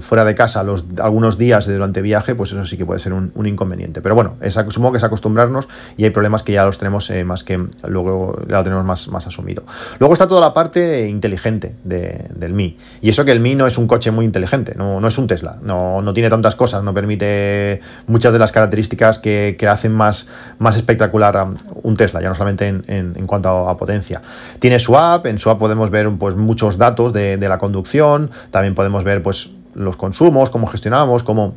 fuera 0.00 0.24
de 0.26 0.34
casa 0.34 0.62
los, 0.62 0.84
algunos 1.02 1.38
días 1.38 1.66
durante 1.66 2.02
viaje, 2.02 2.34
pues 2.34 2.52
eso 2.52 2.64
sí 2.66 2.76
que 2.76 2.84
puede 2.84 3.00
ser 3.00 3.14
un, 3.14 3.32
inconveniente. 3.46 4.02
Pero 4.02 4.14
bueno, 4.14 4.36
es, 4.42 4.54
supongo 4.54 4.92
que 4.92 4.98
es 4.98 5.04
acostumbrarnos 5.04 5.68
y 5.96 6.04
hay 6.04 6.10
problemas 6.10 6.42
que 6.42 6.52
ya 6.52 6.64
los 6.64 6.78
tenemos 6.78 7.08
eh, 7.10 7.24
más 7.24 7.42
que 7.42 7.58
luego 7.86 8.38
ya 8.48 8.58
lo 8.58 8.64
tenemos 8.64 8.84
más, 8.84 9.08
más 9.08 9.26
asumido. 9.26 9.64
Luego 9.98 10.12
está 10.12 10.28
toda 10.28 10.42
la 10.42 10.52
parte 10.52 11.08
inteligente 11.08 11.74
del 11.84 12.52
Mi. 12.52 12.78
Y 13.00 13.08
eso 13.08 13.24
que 13.24 13.32
el 13.32 13.40
Mi 13.40 13.54
no 13.54 13.66
es 13.66 13.78
un 13.78 13.86
coche 13.86 14.10
muy 14.10 14.26
inteligente, 14.26 14.74
no, 14.76 15.00
no 15.00 15.08
es 15.08 15.16
un 15.16 15.26
Tesla, 15.26 15.56
no, 15.62 16.02
no, 16.02 16.12
tiene 16.12 16.28
tantas 16.28 16.54
cosas, 16.54 16.82
no 16.82 16.92
permite 16.92 17.80
muchas 18.06 18.32
de 18.32 18.38
las 18.38 18.52
características 18.52 19.18
que, 19.18 19.56
que 19.58 19.68
hacen 19.68 19.92
más, 19.92 20.28
más 20.58 20.76
espectacular 20.76 21.46
un 21.82 21.96
Tesla, 21.96 22.20
ya 22.20 22.28
no 22.28 22.34
solamente 22.34 22.68
en, 22.68 22.84
en 22.88 23.26
cuanto 23.26 23.48
a 23.48 23.53
a, 23.54 23.76
potencia. 23.76 24.22
Tiene 24.58 24.78
su 24.78 24.96
app, 24.96 25.26
en 25.26 25.38
su 25.38 25.50
app 25.50 25.58
podemos 25.58 25.90
ver 25.90 26.10
pues, 26.18 26.36
muchos 26.36 26.78
datos 26.78 27.12
de, 27.12 27.36
la 27.36 27.58
conducción, 27.58 28.30
también 28.50 28.74
podemos 28.74 29.04
ver 29.04 29.22
pues, 29.22 29.50
los 29.74 29.96
consumos, 29.96 30.50
cómo 30.50 30.66
gestionamos, 30.66 31.22
cómo 31.22 31.54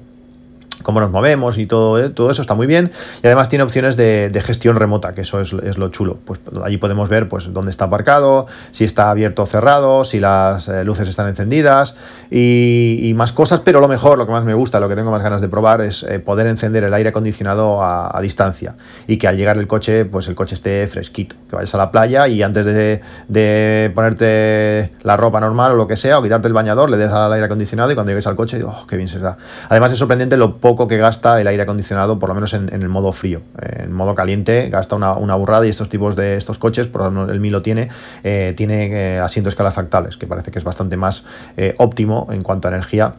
cómo 0.83 0.99
nos 0.99 1.11
movemos 1.11 1.57
y 1.57 1.65
todo, 1.65 1.99
eh, 1.99 2.09
todo 2.09 2.31
eso 2.31 2.41
está 2.41 2.53
muy 2.53 2.67
bien. 2.67 2.91
Y 3.23 3.27
además 3.27 3.49
tiene 3.49 3.63
opciones 3.63 3.97
de, 3.97 4.31
gestión 4.45 4.75
remota, 4.75 5.13
que 5.13 5.21
eso 5.21 5.41
es, 5.41 5.51
lo 5.51 5.89
chulo. 5.89 6.17
Pues 6.23 6.39
allí 6.63 6.77
podemos 6.77 7.09
ver 7.09 7.27
pues, 7.27 7.51
dónde 7.51 7.71
está 7.71 7.85
aparcado, 7.85 8.47
si 8.71 8.83
está 8.83 9.09
abierto 9.09 9.43
o 9.43 9.45
cerrado, 9.45 10.05
si 10.05 10.19
las 10.19 10.67
eh, 10.67 10.83
luces 10.83 11.09
están 11.09 11.27
encendidas 11.27 11.95
y, 12.29 13.13
más 13.15 13.31
cosas. 13.31 13.61
Pero 13.61 13.79
lo 13.79 13.87
mejor, 13.87 14.17
lo 14.17 14.25
que 14.25 14.31
más 14.31 14.43
me 14.43 14.53
gusta, 14.53 14.79
lo 14.79 14.87
que 14.89 14.95
tengo 14.95 15.11
más 15.11 15.23
ganas 15.23 15.41
de 15.41 15.49
probar 15.49 15.81
es 15.81 16.03
eh, 16.03 16.19
poder 16.19 16.47
encender 16.47 16.83
el 16.83 16.93
aire 16.93 17.09
acondicionado 17.09 17.83
a, 17.83 18.17
distancia 18.21 18.75
y 19.05 19.17
que 19.17 19.27
al 19.27 19.37
llegar 19.37 19.57
el 19.57 19.67
coche, 19.67 20.03
pues 20.03 20.27
el 20.27 20.35
coche 20.35 20.55
esté 20.55 20.87
fresquito. 20.87 21.35
Que 21.49 21.55
vayas 21.55 21.73
a 21.73 21.77
la 21.77 21.91
playa 21.91 22.27
y 22.27 22.43
antes 22.43 22.65
de, 22.65 23.91
ponerte 23.93 24.91
la 25.03 25.17
ropa 25.17 25.39
normal 25.39 25.73
o 25.73 25.75
lo 25.75 25.87
que 25.87 25.97
sea, 25.97 26.19
o 26.19 26.23
quitarte 26.23 26.47
el 26.47 26.53
bañador, 26.53 26.89
le 26.89 26.97
des 26.97 27.11
al 27.11 27.31
aire 27.31 27.45
acondicionado 27.45 27.91
y 27.91 27.95
cuando 27.95 28.11
llegues 28.11 28.27
al 28.27 28.35
coche, 28.35 28.61
oh, 28.63 28.85
qué 28.87 28.97
bien 28.97 29.09
se 29.09 29.19
da. 29.19 29.37
Además 29.69 29.91
es 29.91 29.99
sorprendente 29.99 30.35
lo 30.37 30.57
poco 30.67 30.89
que 30.89 30.97
gasta 30.97 31.39
el 31.39 31.47
aire 31.47 31.63
acondicionado, 31.63 32.19
por 32.19 32.27
lo 32.27 32.35
menos 32.35 32.53
en, 32.53 32.67
el 32.69 32.89
modo 32.89 33.13
frío. 33.13 33.41
En 33.61 33.93
modo 33.93 34.15
caliente 34.15 34.69
gasta 34.69 34.97
una, 34.97 35.35
burrada 35.35 35.65
y 35.65 35.69
estos 35.69 35.87
tipos 35.87 36.17
de 36.17 36.35
estos 36.35 36.57
coches, 36.57 36.89
por 36.89 37.03
lo 37.03 37.11
menos 37.11 37.29
el 37.29 37.39
Milo 37.39 37.61
tiene, 37.61 37.87
eh, 38.21 38.53
tiene 38.57 38.87
eh, 38.87 39.19
asientos 39.19 39.55
calefactables, 39.55 40.17
que 40.17 40.27
parece 40.27 40.51
que 40.51 40.59
es 40.59 40.65
bastante 40.65 40.97
más 40.97 41.23
eh, 41.55 41.73
óptimo 41.77 42.27
en 42.31 42.43
cuanto 42.43 42.67
a 42.67 42.71
energía 42.71 43.13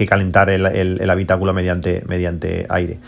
que 0.00 0.06
calentar 0.06 0.48
el, 0.48 1.10
habitáculo 1.10 1.52
mediante, 1.52 2.66
aire. 2.68 2.98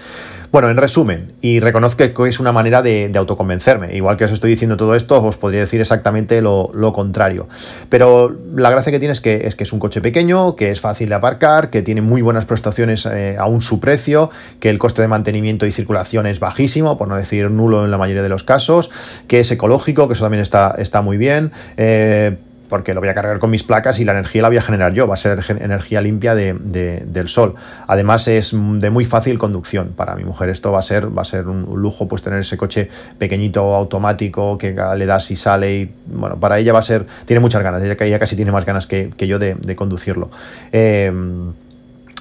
Bueno, 0.53 0.69
en 0.69 0.77
resumen, 0.77 1.33
y 1.41 1.61
reconozco 1.61 1.97
que 1.97 2.29
es 2.29 2.39
una 2.39 2.53
manera 2.53 2.83
de, 2.83 3.11
autoconvencerme. 3.17 3.97
Igual 3.97 4.19
que 4.19 4.27
os 4.27 4.33
estoy 4.33 4.51
diciendo 4.51 4.77
todo 4.77 4.95
esto, 4.95 5.25
os 5.25 5.39
podría 5.39 5.61
decir 5.61 5.81
exactamente 5.81 6.43
lo, 6.43 6.93
contrario. 6.93 7.49
Pero 7.89 8.37
la 8.55 8.71
gracia 8.71 8.93
que 8.93 8.99
tiene 8.99 9.15
es 9.15 9.21
que, 9.21 9.47
es 9.47 9.73
un 9.73 9.79
coche 9.79 10.03
pequeño, 10.03 10.55
que 10.55 10.71
es 10.71 10.83
fácil 10.83 11.09
de 11.09 11.15
aparcar, 11.15 11.71
que 11.71 11.81
tiene 11.81 12.03
muy 12.03 12.21
buenas 12.21 12.45
prestaciones 12.45 13.07
eh, 13.07 13.37
aún 13.39 13.63
su 13.63 13.81
precio, 13.81 14.29
que 14.61 14.69
el 14.69 14.79
coste 14.79 15.01
de 15.01 15.09
mantenimiento 15.09 15.65
y 15.65 15.73
circulación 15.73 16.27
es 16.27 16.39
bajísimo, 16.39 16.99
por 16.99 17.09
no 17.09 17.17
decir 17.17 17.51
nulo 17.51 17.87
en 17.87 17.91
la 17.91 17.97
mayoría 17.97 18.23
de 18.23 18.29
los 18.29 18.43
casos, 18.43 18.91
que 19.29 19.41
es 19.41 19.51
ecológico, 19.51 20.07
que 20.07 20.13
eso 20.13 20.25
también 20.25 20.43
está, 20.43 20.75
está 20.77 21.01
muy 21.01 21.17
bien. 21.17 21.53
Eh, 21.79 22.37
porque 22.73 22.95
lo 22.95 23.01
voy 23.01 23.11
a 23.11 23.15
cargar 23.15 23.39
con 23.39 23.51
mis 23.51 23.65
placas 23.65 24.01
y 24.01 24.05
la 24.05 24.13
energía 24.13 24.41
la 24.41 24.49
voy 24.49 24.57
a 24.57 24.63
generar 24.63 24.95
yo, 24.95 25.07
va 25.07 25.13
a 25.13 25.19
ser 25.19 25.45
energía 25.61 26.01
limpia 26.01 26.35
del 26.35 27.29
sol. 27.29 27.55
Además 27.87 28.27
es 28.29 28.53
de 28.55 28.89
muy 28.89 29.05
fácil 29.05 29.39
conducción 29.39 29.89
para 29.95 30.17
mi 30.17 30.25
mujer, 30.25 30.49
esto 30.49 30.73
va 30.73 30.79
a 30.79 30.83
ser, 30.83 31.15
va 31.15 31.21
a 31.21 31.27
ser 31.27 31.49
un, 31.49 31.67
lujo 31.79 32.09
pues 32.09 32.23
tener 32.23 32.41
ese 32.41 32.57
coche 32.57 32.89
pequeñito 33.19 33.75
automático 33.75 34.57
que 34.57 34.75
le 34.97 35.05
das 35.05 35.31
y 35.31 35.37
sale 35.37 35.81
y 35.81 35.91
bueno, 36.07 36.41
para 36.41 36.59
ella 36.59 36.73
va 36.73 36.79
a 36.79 36.83
ser, 36.83 37.07
tiene 37.27 37.41
muchas 37.41 37.63
ganas, 37.63 37.85
ella, 37.85 37.95
ella 38.01 38.19
casi 38.19 38.37
tiene 38.37 38.53
más 38.53 38.65
ganas 38.65 38.87
que, 38.87 39.11
yo 39.19 39.39
de, 39.39 39.77
conducirlo. 39.77 40.31
Eh, 40.73 41.13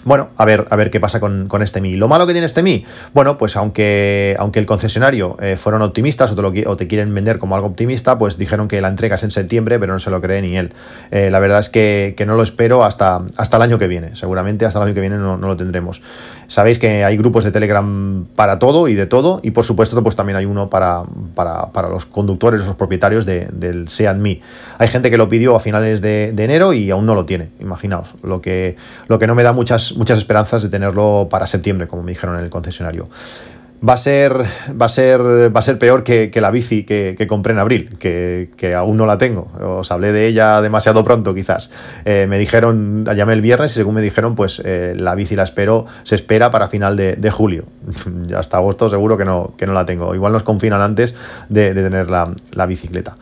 bueno, 0.03 0.29
a 0.37 0.45
ver, 0.45 0.67
a 0.69 0.75
ver 0.75 0.89
qué 0.89 0.99
pasa 0.99 1.19
con, 1.19 1.47
este 1.61 1.81
Mi. 1.81 1.95
Lo 1.95 2.07
malo 2.07 2.25
que 2.25 2.33
tiene 2.33 2.45
este 2.47 2.63
Mi, 2.63 2.85
bueno, 3.13 3.37
pues 3.37 3.55
aunque, 3.55 4.35
aunque 4.39 4.59
el 4.59 4.65
concesionario 4.65 5.37
eh, 5.39 5.57
fueron 5.57 5.81
optimistas 5.81 6.31
o 6.31 6.35
te, 6.35 6.41
lo, 6.41 6.53
o 6.69 6.77
te, 6.77 6.87
quieren 6.87 7.13
vender 7.13 7.39
como 7.39 7.55
algo 7.55 7.67
optimista, 7.67 8.17
pues 8.17 8.37
dijeron 8.37 8.67
que 8.67 8.81
la 8.81 8.87
entrega 8.87 9.15
es 9.15 9.23
en 9.23 9.31
septiembre, 9.31 9.79
pero 9.79 9.93
no 9.93 9.99
se 9.99 10.09
lo 10.09 10.21
cree 10.21 10.41
ni 10.41 10.57
él. 10.57 10.73
Eh, 11.11 11.29
la 11.29 11.39
verdad 11.39 11.59
es 11.59 11.69
que, 11.69 12.15
no 12.25 12.35
lo 12.35 12.43
espero 12.43 12.83
hasta, 12.83 13.21
hasta 13.37 13.57
el 13.57 13.63
año 13.63 13.77
que 13.77 13.87
viene. 13.87 14.15
Seguramente 14.15 14.65
hasta 14.65 14.79
el 14.79 14.85
año 14.85 14.93
que 14.93 15.01
viene 15.01 15.17
no, 15.17 15.37
lo 15.37 15.57
tendremos. 15.57 16.01
Sabéis 16.47 16.79
que 16.79 17.05
hay 17.05 17.15
grupos 17.15 17.43
de 17.43 17.51
Telegram 17.51 18.25
para 18.35 18.59
todo 18.59 18.87
y 18.87 18.95
de 18.95 19.05
todo, 19.05 19.39
y 19.41 19.51
por 19.51 19.65
supuesto, 19.65 20.01
pues 20.03 20.15
también 20.15 20.35
hay 20.35 20.45
uno 20.45 20.69
para, 20.69 21.03
para, 21.33 21.89
los 21.89 22.05
conductores, 22.05 22.65
los 22.65 22.75
propietarios 22.75 23.25
del 23.25 23.87
Seat 23.87 24.17
Mi. 24.17 24.41
Hay 24.77 24.87
gente 24.87 25.09
que 25.09 25.17
lo 25.17 25.29
pidió 25.29 25.55
a 25.55 25.59
finales 25.59 26.01
de, 26.01 26.31
de 26.33 26.43
enero 26.43 26.73
y 26.73 26.91
aún 26.91 27.05
no 27.05 27.15
lo 27.15 27.25
tiene, 27.25 27.49
imaginaos. 27.59 28.15
Lo 28.23 28.41
que, 28.41 28.75
lo 29.07 29.19
que 29.19 29.27
no 29.27 29.35
me 29.35 29.43
da 29.43 29.53
muchas 29.53 29.90
muchas, 29.95 30.17
esperanzas 30.17 30.63
de 30.63 30.69
tenerlo 30.69 31.27
para 31.29 31.47
septiembre, 31.47 31.87
como 31.87 32.03
me 32.03 32.11
dijeron 32.11 32.37
en 32.37 32.43
el 32.43 32.49
concesionario. 32.49 33.09
Va 33.87 33.93
a 33.93 33.97
ser, 33.97 34.33
va 34.79 34.85
a 34.85 34.89
ser, 34.89 35.19
va 35.21 35.59
a 35.59 35.63
ser 35.63 35.79
peor 35.79 36.03
que, 36.03 36.31
la 36.35 36.51
bici 36.51 36.83
que, 36.83 37.25
compré 37.27 37.53
en 37.53 37.59
abril, 37.59 37.97
que, 37.97 38.75
aún 38.77 38.95
no 38.95 39.07
la 39.07 39.17
tengo. 39.17 39.47
Os 39.59 39.91
hablé 39.91 40.11
de 40.11 40.27
ella 40.27 40.61
demasiado 40.61 41.03
pronto, 41.03 41.33
quizás. 41.33 41.71
Eh, 42.05 42.27
me 42.29 42.37
dijeron, 42.37 43.05
llamé 43.15 43.33
el 43.33 43.41
viernes 43.41 43.71
y 43.71 43.75
según 43.75 43.95
me 43.95 44.01
dijeron, 44.01 44.35
pues 44.35 44.61
eh, 44.63 44.93
la 44.95 45.15
bici 45.15 45.35
la 45.35 45.43
espero, 45.43 45.87
se 46.03 46.13
espera 46.13 46.51
para 46.51 46.67
final 46.67 46.95
de, 46.95 47.31
julio. 47.31 47.65
Hasta 48.37 48.57
agosto 48.57 48.87
seguro 48.87 49.17
que 49.17 49.25
no, 49.25 49.53
que 49.57 49.65
no 49.65 49.73
la 49.73 49.85
tengo. 49.85 50.13
Igual 50.13 50.33
nos 50.33 50.43
confinan 50.43 50.81
antes 50.81 51.15
de, 51.49 51.73
tener 51.73 52.11
la, 52.11 52.31
la 52.51 52.65
bicicleta. 52.67 53.15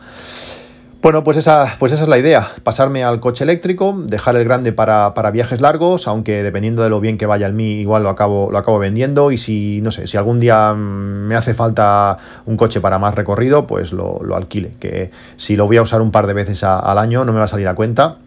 Bueno, 1.02 1.24
pues 1.24 1.38
esa, 1.38 1.76
pues 1.78 1.92
esa 1.92 2.02
es 2.02 2.10
la 2.10 2.18
idea, 2.18 2.50
pasarme 2.62 3.04
al 3.04 3.20
coche 3.20 3.44
eléctrico, 3.44 3.94
dejar 4.04 4.36
el 4.36 4.44
grande 4.44 4.70
para, 4.72 5.30
viajes 5.32 5.62
largos, 5.62 6.06
aunque 6.06 6.42
dependiendo 6.42 6.82
de 6.82 6.90
lo 6.90 7.00
bien 7.00 7.16
que 7.16 7.24
vaya 7.24 7.46
el 7.46 7.54
mí, 7.54 7.80
igual 7.80 8.02
lo 8.02 8.10
acabo, 8.10 8.50
lo 8.52 8.58
acabo 8.58 8.78
vendiendo. 8.78 9.32
Y 9.32 9.38
si, 9.38 9.80
no 9.80 9.92
sé, 9.92 10.06
si 10.06 10.18
algún 10.18 10.40
día 10.40 10.74
me 10.74 11.36
hace 11.36 11.54
falta 11.54 12.18
un 12.44 12.58
coche 12.58 12.82
para 12.82 12.98
más 12.98 13.14
recorrido, 13.14 13.66
pues 13.66 13.92
lo, 13.92 14.20
alquile, 14.36 14.74
que 14.78 15.10
si 15.36 15.56
lo 15.56 15.66
voy 15.66 15.78
a 15.78 15.82
usar 15.82 16.02
un 16.02 16.10
par 16.10 16.26
de 16.26 16.34
veces 16.34 16.64
al 16.64 16.98
año 16.98 17.24
no 17.24 17.32
me 17.32 17.38
va 17.38 17.44
a 17.44 17.48
salir 17.48 17.68
a 17.68 17.74
cuenta 17.74 18.18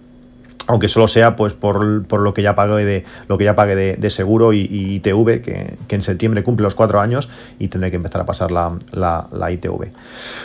aunque 0.68 0.88
solo 0.88 1.08
sea 1.08 1.36
pues 1.36 1.54
por, 1.54 1.84
lo 1.84 2.34
que 2.34 2.42
ya 2.42 2.56
pague 2.56 2.86
de 2.86 3.06
lo 3.28 3.38
que 3.38 3.44
ya 3.44 3.56
pague 3.56 3.76
de, 3.76 4.10
seguro 4.10 4.54
y, 4.54 4.62
ITV 4.62 5.42
que, 5.42 5.78
en 5.90 6.04
septiembre 6.04 6.44
cumple 6.44 6.64
los 6.64 6.76
cuatro 6.76 7.00
años 7.00 7.30
y 7.60 7.68
tendré 7.68 7.90
que 7.90 7.98
empezar 7.98 8.22
a 8.22 8.26
pasar 8.26 8.52
la, 8.52 8.78
la, 8.92 9.52
ITV 9.52 9.92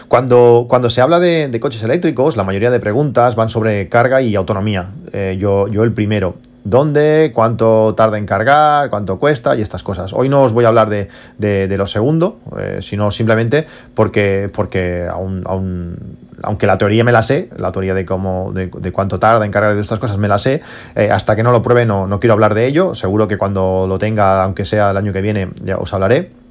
cuando, 0.09 0.67
cuando 0.69 0.91
se 0.91 1.01
habla 1.01 1.21
de, 1.21 1.59
coches 1.61 1.83
eléctricos 1.83 2.37
la 2.37 2.45
mayoría 2.45 2.71
de 2.71 2.81
preguntas 2.81 3.35
van 3.35 3.49
sobre 3.49 3.89
carga 3.89 4.23
y 4.23 4.37
autonomía. 4.37 4.91
Eh, 5.13 5.37
yo, 5.39 5.69
yo 5.69 5.83
el 5.83 5.93
primero 5.93 6.37
dónde, 6.69 7.33
cuánto 7.35 7.95
tarda 7.95 8.19
en 8.19 8.27
cargar, 8.27 8.91
cuánto 8.91 9.19
cuesta 9.19 9.57
y 9.57 9.63
estas 9.63 9.83
cosas. 9.83 10.13
Hoy 10.13 10.29
no 10.29 10.43
os 10.43 10.53
voy 10.53 10.65
a 10.65 10.69
hablar 10.69 10.89
de, 10.89 11.09
de, 11.39 11.77
lo 11.77 11.87
segundo, 11.87 12.39
eh, 12.59 12.81
sino 12.83 13.11
simplemente 13.11 13.67
porque, 13.95 14.51
porque 14.53 15.07
aún, 15.11 15.97
aunque 16.43 16.67
la 16.67 16.79
teoría 16.79 17.05
me 17.05 17.13
la 17.13 17.23
sé, 17.23 17.51
la 17.57 17.73
teoría 17.73 17.95
de 17.95 18.05
cómo, 18.05 18.53
de, 18.53 18.71
cuánto 18.93 19.19
tarda 19.19 19.45
en 19.45 19.53
cargar 19.53 19.75
de 19.75 19.81
estas 19.81 19.99
cosas 19.99 20.19
me 20.19 20.29
la 20.29 20.39
sé, 20.39 20.63
eh, 20.95 21.11
hasta 21.11 21.37
que 21.37 21.43
no 21.43 21.53
lo 21.53 21.63
pruebe 21.63 21.87
no, 21.87 22.07
no 22.07 22.21
quiero 22.21 22.35
hablar 22.35 22.55
de 22.55 22.67
ello. 22.67 22.95
Seguro 22.95 23.29
que 23.29 23.39
cuando 23.39 23.87
lo 23.89 23.99
tenga, 23.99 24.45
aunque 24.45 24.65
sea 24.65 24.91
el 24.91 24.97
año 24.97 25.13
que 25.13 25.21
viene, 25.21 25.51
ya 25.65 25.79
os 25.79 25.93
hablaré 25.93 26.48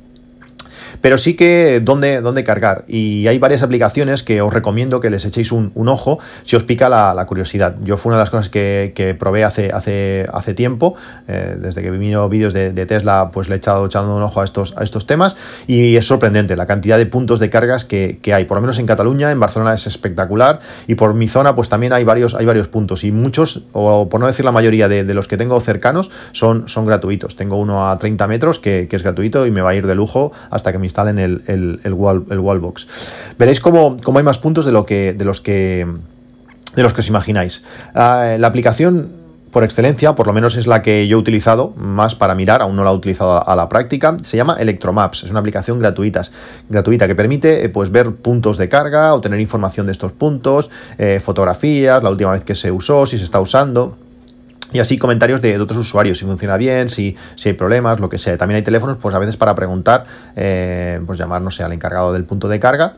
pero 1.02 1.18
sí 1.18 1.36
que 1.36 1.82
dónde, 1.84 2.22
dónde 2.22 2.44
cargar. 2.44 2.86
Y 2.88 3.28
hay 3.28 3.40
varias 3.40 3.64
aplicaciones 3.64 4.24
que 4.24 4.42
os 4.42 4.54
recomiendo 4.54 5.00
que 5.00 5.10
les 5.10 5.26
echéis 5.26 5.52
un, 5.52 5.72
ojo 5.88 6.20
si 6.44 6.56
os 6.56 6.64
pica 6.64 6.90
la, 6.90 7.26
curiosidad. 7.28 7.76
Yo 7.84 7.98
fue 7.98 8.12
una 8.12 8.18
de 8.18 8.22
las 8.24 8.30
cosas 8.30 8.50
que, 8.50 9.16
probé 9.20 9.44
hace, 9.44 9.72
hace, 9.72 10.26
hace 10.32 10.54
tiempo, 10.54 10.96
eh, 11.28 11.56
desde 11.60 11.82
que 11.82 11.92
vi 11.92 11.98
vídeos 12.30 12.54
de, 12.54 12.86
Tesla, 12.88 13.32
pues 13.34 13.50
le 13.50 13.56
he 13.56 13.58
echado 13.58 13.86
echando 13.86 14.16
un 14.16 14.24
ojo 14.24 14.40
a 14.40 14.46
estos, 14.46 14.74
a 14.78 14.84
estos 14.84 15.06
temas 15.06 15.36
y 15.68 15.98
es 15.98 16.08
sorprendente 16.08 16.56
la 16.56 16.66
cantidad 16.66 16.98
de 16.98 17.06
puntos 17.06 17.40
de 17.40 17.50
cargas 17.50 17.84
que, 17.86 18.20
hay, 18.34 18.46
por 18.46 18.58
lo 18.58 18.62
menos 18.62 18.80
en 18.80 18.86
Cataluña, 18.86 19.32
en 19.32 19.40
Barcelona 19.40 19.74
es 19.74 19.88
espectacular 19.88 20.62
y 20.88 20.96
por 20.96 21.14
mi 21.14 21.28
zona 21.28 21.56
pues 21.56 21.70
también 21.70 21.92
hay 21.94 22.04
varios, 22.04 22.34
hay 22.34 22.46
varios 22.46 22.68
puntos 22.68 23.04
y 23.04 23.12
muchos, 23.12 23.64
o 23.74 24.08
por 24.10 24.22
no 24.22 24.28
decir 24.28 24.46
la 24.46 24.52
mayoría 24.52 24.88
de, 24.88 25.04
los 25.14 25.28
que 25.28 25.38
tengo 25.38 25.60
cercanos, 25.60 26.12
son, 26.32 26.68
son 26.68 26.86
gratuitos. 26.86 27.36
Tengo 27.36 27.58
uno 27.58 27.90
a 27.90 27.98
30 27.98 28.28
metros 28.28 28.60
que, 28.60 28.88
que 28.90 28.96
es 28.96 29.04
gratuito 29.04 29.46
y 29.46 29.52
me 29.52 29.62
va 29.62 29.72
a 29.72 29.76
ir 29.76 29.88
de 29.88 29.96
lujo 29.96 30.32
hasta 30.50 30.72
que 30.72 30.80
me 30.80 30.87
instalen 30.88 31.20
el, 31.20 31.44
el, 31.48 31.80
el, 31.84 31.94
wall, 31.94 32.26
el 32.30 32.40
wallbox. 32.40 32.88
Veréis 33.38 33.60
cómo, 33.60 33.98
hay 34.16 34.24
más 34.24 34.40
puntos 34.40 34.66
de, 34.66 34.72
lo 34.72 34.86
que, 34.86 35.14
de, 35.14 35.26
los, 35.26 35.42
que, 35.42 35.86
de 36.76 36.84
los 36.84 36.94
que 36.94 37.02
os 37.02 37.08
imagináis. 37.08 37.64
Ah, 37.94 38.36
la 38.40 38.48
aplicación 38.48 39.18
por 39.52 39.64
excelencia, 39.64 40.14
por 40.14 40.28
lo 40.28 40.34
menos 40.34 40.56
es 40.56 40.68
la 40.68 40.82
que 40.82 41.08
yo 41.08 41.18
he 41.18 41.20
utilizado 41.20 41.74
más 41.78 42.16
para 42.16 42.36
mirar, 42.36 42.62
aún 42.62 42.76
no 42.76 42.84
la 42.84 42.92
he 42.92 42.94
utilizado 42.94 43.48
a, 43.48 43.56
la 43.56 43.70
práctica, 43.70 44.16
se 44.24 44.38
llama 44.38 44.58
Electromaps, 44.60 45.24
es 45.24 45.32
una 45.32 45.40
aplicación 45.40 45.80
gratuita, 45.80 46.22
gratuita 46.70 47.08
que 47.08 47.16
permite 47.16 47.66
eh, 47.66 47.70
pues, 47.70 47.90
ver 47.90 48.12
puntos 48.12 48.58
de 48.58 48.70
carga, 48.70 49.14
obtener 49.14 49.40
información 49.40 49.86
de 49.86 49.94
estos 49.94 50.12
puntos, 50.12 50.70
eh, 50.98 51.20
fotografías, 51.24 52.04
la 52.04 52.10
última 52.10 52.32
vez 52.32 52.44
que 52.44 52.56
se 52.56 52.72
usó, 52.72 53.06
si 53.06 53.18
se 53.18 53.24
está 53.24 53.40
usando. 53.40 53.98
Y 54.74 54.80
así 54.80 54.98
comentarios 54.98 55.42
de, 55.42 55.58
otros 55.60 55.80
usuarios, 55.80 56.18
si 56.18 56.26
funciona 56.26 56.58
bien, 56.58 56.90
si, 56.90 57.16
si, 57.36 57.50
hay 57.50 57.56
problemas, 57.56 58.00
lo 58.00 58.10
que 58.10 58.18
sea. 58.18 58.38
También 58.38 58.58
hay 58.58 58.64
teléfonos, 58.64 58.98
pues 58.98 59.16
a 59.16 59.20
veces 59.20 59.38
para 59.38 59.56
preguntar, 59.56 60.06
eh, 60.36 61.00
pues 61.06 61.18
llamar, 61.18 61.42
no 61.42 61.52
sé, 61.52 61.64
al 61.64 61.72
encargado 61.72 62.12
del 62.12 62.26
punto 62.26 62.50
de 62.50 62.60
carga 62.60 62.96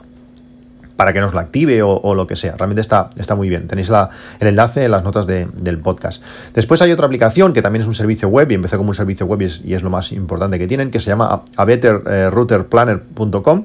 para 0.99 1.13
que 1.13 1.21
nos 1.21 1.33
lo 1.33 1.39
active 1.39 1.81
o, 1.81 2.13
lo 2.13 2.27
que 2.27 2.35
sea. 2.35 2.57
Realmente 2.57 2.81
está, 2.81 3.09
está 3.15 3.33
muy 3.33 3.47
bien. 3.47 3.69
Tenéis 3.69 3.89
el 3.89 4.47
enlace 4.49 4.83
en 4.83 4.91
las 4.91 5.01
notas 5.01 5.25
del 5.25 5.79
podcast. 5.79 6.21
Después 6.53 6.81
hay 6.81 6.91
otra 6.91 7.05
aplicación 7.05 7.53
que 7.53 7.61
también 7.61 7.83
es 7.83 7.87
un 7.87 7.95
servicio 7.95 8.27
web 8.27 8.51
y 8.51 8.55
empezó 8.55 8.75
como 8.75 8.89
un 8.89 8.95
servicio 8.95 9.25
web 9.25 9.49
y 9.63 9.73
es, 9.73 9.81
lo 9.81 9.89
más 9.89 10.11
importante 10.11 10.59
que 10.59 10.67
tienen, 10.67 10.91
que 10.91 10.99
se 10.99 11.05
llama 11.05 11.43
abetterrouterplanner.com. 11.55 13.63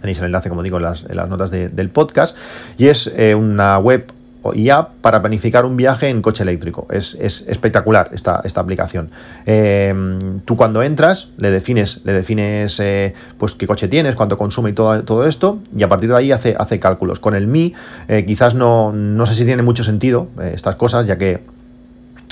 Tenéis 0.00 0.20
el 0.20 0.24
enlace, 0.24 0.48
como 0.48 0.62
digo, 0.62 0.78
en 0.78 0.84
las, 0.84 1.04
notas 1.28 1.50
del 1.50 1.90
podcast. 1.90 2.34
Y 2.78 2.86
es 2.86 3.12
eh, 3.14 3.34
una 3.34 3.78
web 3.78 4.10
ya 4.54 4.88
para 5.00 5.20
planificar 5.20 5.64
un 5.64 5.76
viaje 5.76 6.08
en 6.08 6.22
coche 6.22 6.42
eléctrico. 6.42 6.86
Es, 6.90 7.14
espectacular 7.14 8.10
esta, 8.12 8.40
esta 8.44 8.60
aplicación. 8.60 9.10
Em, 9.46 10.40
tú 10.40 10.56
cuando 10.56 10.82
entras 10.82 11.30
le 11.36 11.50
defines, 11.50 12.00
le 12.04 12.12
defines 12.12 12.80
eh, 12.80 13.14
pues 13.38 13.54
qué 13.54 13.66
coche 13.66 13.88
tienes, 13.88 14.14
cuánto 14.14 14.38
consume 14.38 14.70
y 14.70 14.72
todo, 14.72 15.02
todo 15.04 15.26
esto, 15.26 15.58
y 15.76 15.82
a 15.82 15.88
partir 15.88 16.10
de 16.10 16.16
ahí 16.16 16.32
hace, 16.32 16.54
hace 16.58 16.78
cálculos. 16.78 17.20
Con 17.20 17.34
el 17.34 17.46
Mi 17.46 17.74
eh, 18.08 18.24
quizás 18.26 18.54
no, 18.54 18.92
no 18.92 19.26
sé 19.26 19.34
si 19.34 19.44
tiene 19.44 19.62
mucho 19.62 19.84
sentido 19.84 20.28
eh, 20.40 20.52
estas 20.54 20.76
cosas, 20.76 21.06
ya 21.06 21.18
que 21.18 21.57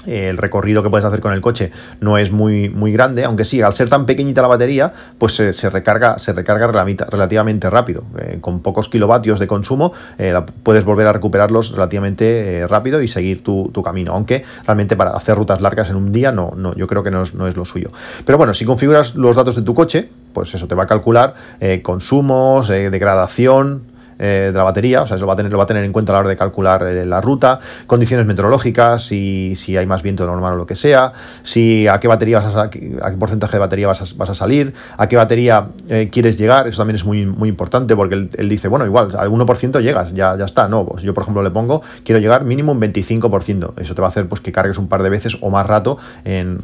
el 0.06 0.36
recorrido 0.36 0.82
que 0.82 0.90
puedes 0.90 1.04
hacer 1.04 1.20
con 1.20 1.32
el 1.32 1.40
coche 1.40 1.70
no 2.00 2.18
es 2.18 2.30
muy, 2.30 2.68
muy 2.68 2.92
grande, 2.92 3.24
aunque 3.24 3.44
sí, 3.44 3.62
al 3.62 3.74
ser 3.74 3.88
tan 3.88 4.06
pequeñita 4.06 4.42
la 4.42 4.48
batería, 4.48 4.92
pues 5.18 5.34
se, 5.34 5.70
recarga, 5.70 6.18
se 6.18 6.32
recarga 6.32 6.66
relativamente 6.66 7.70
rápido. 7.70 8.04
Eh, 8.18 8.38
con 8.40 8.60
pocos 8.60 8.88
kilovatios 8.88 9.38
de 9.38 9.46
consumo 9.46 9.92
eh, 10.18 10.34
puedes 10.62 10.84
volver 10.84 11.06
a 11.06 11.12
recuperarlos 11.12 11.72
relativamente 11.72 12.58
eh, 12.58 12.66
rápido 12.66 13.02
y 13.02 13.08
seguir 13.08 13.42
tu, 13.42 13.70
camino. 13.84 14.12
Aunque 14.12 14.44
realmente 14.64 14.96
para 14.96 15.10
hacer 15.10 15.36
rutas 15.36 15.60
largas 15.60 15.90
en 15.90 15.96
un 15.96 16.10
día 16.10 16.32
no, 16.32 16.52
no 16.56 16.74
yo 16.74 16.86
creo 16.86 17.02
que 17.02 17.10
no 17.10 17.22
es, 17.22 17.34
no 17.34 17.46
es 17.46 17.56
lo 17.56 17.64
suyo. 17.64 17.90
Pero 18.24 18.38
bueno, 18.38 18.54
si 18.54 18.64
configuras 18.64 19.14
los 19.14 19.36
datos 19.36 19.54
de 19.54 19.62
tu 19.62 19.74
coche, 19.74 20.08
pues 20.32 20.54
eso 20.54 20.66
te 20.66 20.74
va 20.74 20.84
a 20.84 20.86
calcular 20.86 21.34
consumos, 21.82 22.68
degradación, 22.68 23.82
eh, 24.18 24.50
de 24.50 24.52
la 24.52 24.64
batería, 24.64 25.02
o 25.02 25.06
sea, 25.06 25.16
eso 25.16 25.26
va 25.26 25.34
a 25.34 25.36
tener, 25.36 25.52
lo 25.52 25.58
va 25.58 25.64
a 25.64 25.66
tener 25.66 25.84
en 25.84 25.92
cuenta 25.92 26.12
a 26.12 26.14
la 26.14 26.20
hora 26.20 26.28
de 26.28 26.36
calcular 26.36 26.82
eh, 26.84 27.04
la 27.04 27.20
ruta, 27.20 27.60
condiciones 27.86 28.26
meteorológicas, 28.26 29.04
si, 29.04 29.54
si, 29.56 29.76
hay 29.76 29.86
más 29.86 30.02
viento 30.02 30.26
normal 30.26 30.54
o 30.54 30.56
lo 30.56 30.66
que 30.66 30.74
sea, 30.74 31.12
si 31.42 31.86
a 31.86 32.00
qué 32.00 32.08
batería 32.08 32.40
vas 32.40 32.56
a, 32.56 32.70
qué 32.70 32.98
porcentaje 33.18 33.52
de 33.52 33.58
batería 33.58 33.88
vas 33.88 34.00
a, 34.00 34.04
vas 34.16 34.30
a 34.30 34.34
salir, 34.34 34.72
a 34.96 35.06
qué 35.06 35.16
batería 35.16 35.68
eh, 35.88 36.08
quieres 36.10 36.38
llegar, 36.38 36.66
eso 36.66 36.78
también 36.78 36.96
es 36.96 37.04
muy, 37.04 37.26
muy 37.26 37.48
importante 37.48 37.94
porque 37.94 38.28
él, 38.32 38.48
dice, 38.48 38.68
bueno, 38.68 38.86
igual, 38.86 39.14
al 39.18 39.30
1% 39.30 39.80
llegas, 39.82 40.14
ya, 40.14 40.36
ya 40.36 40.44
está, 40.44 40.68
no, 40.68 40.86
pues 40.86 41.02
yo 41.02 41.12
por 41.12 41.22
ejemplo 41.22 41.42
le 41.42 41.50
pongo, 41.50 41.82
quiero 42.04 42.18
llegar 42.18 42.44
mínimo 42.44 42.72
un 42.72 42.80
25%, 42.80 43.74
eso 43.76 43.94
te 43.94 44.00
va 44.00 44.08
a 44.08 44.10
hacer 44.10 44.28
pues 44.28 44.40
que 44.40 44.52
cargues 44.52 44.78
un 44.78 44.88
par 44.88 45.02
de 45.02 45.10
veces 45.10 45.36
o 45.40 45.50
más 45.50 45.66
rato 45.66 45.98
en, 46.24 46.60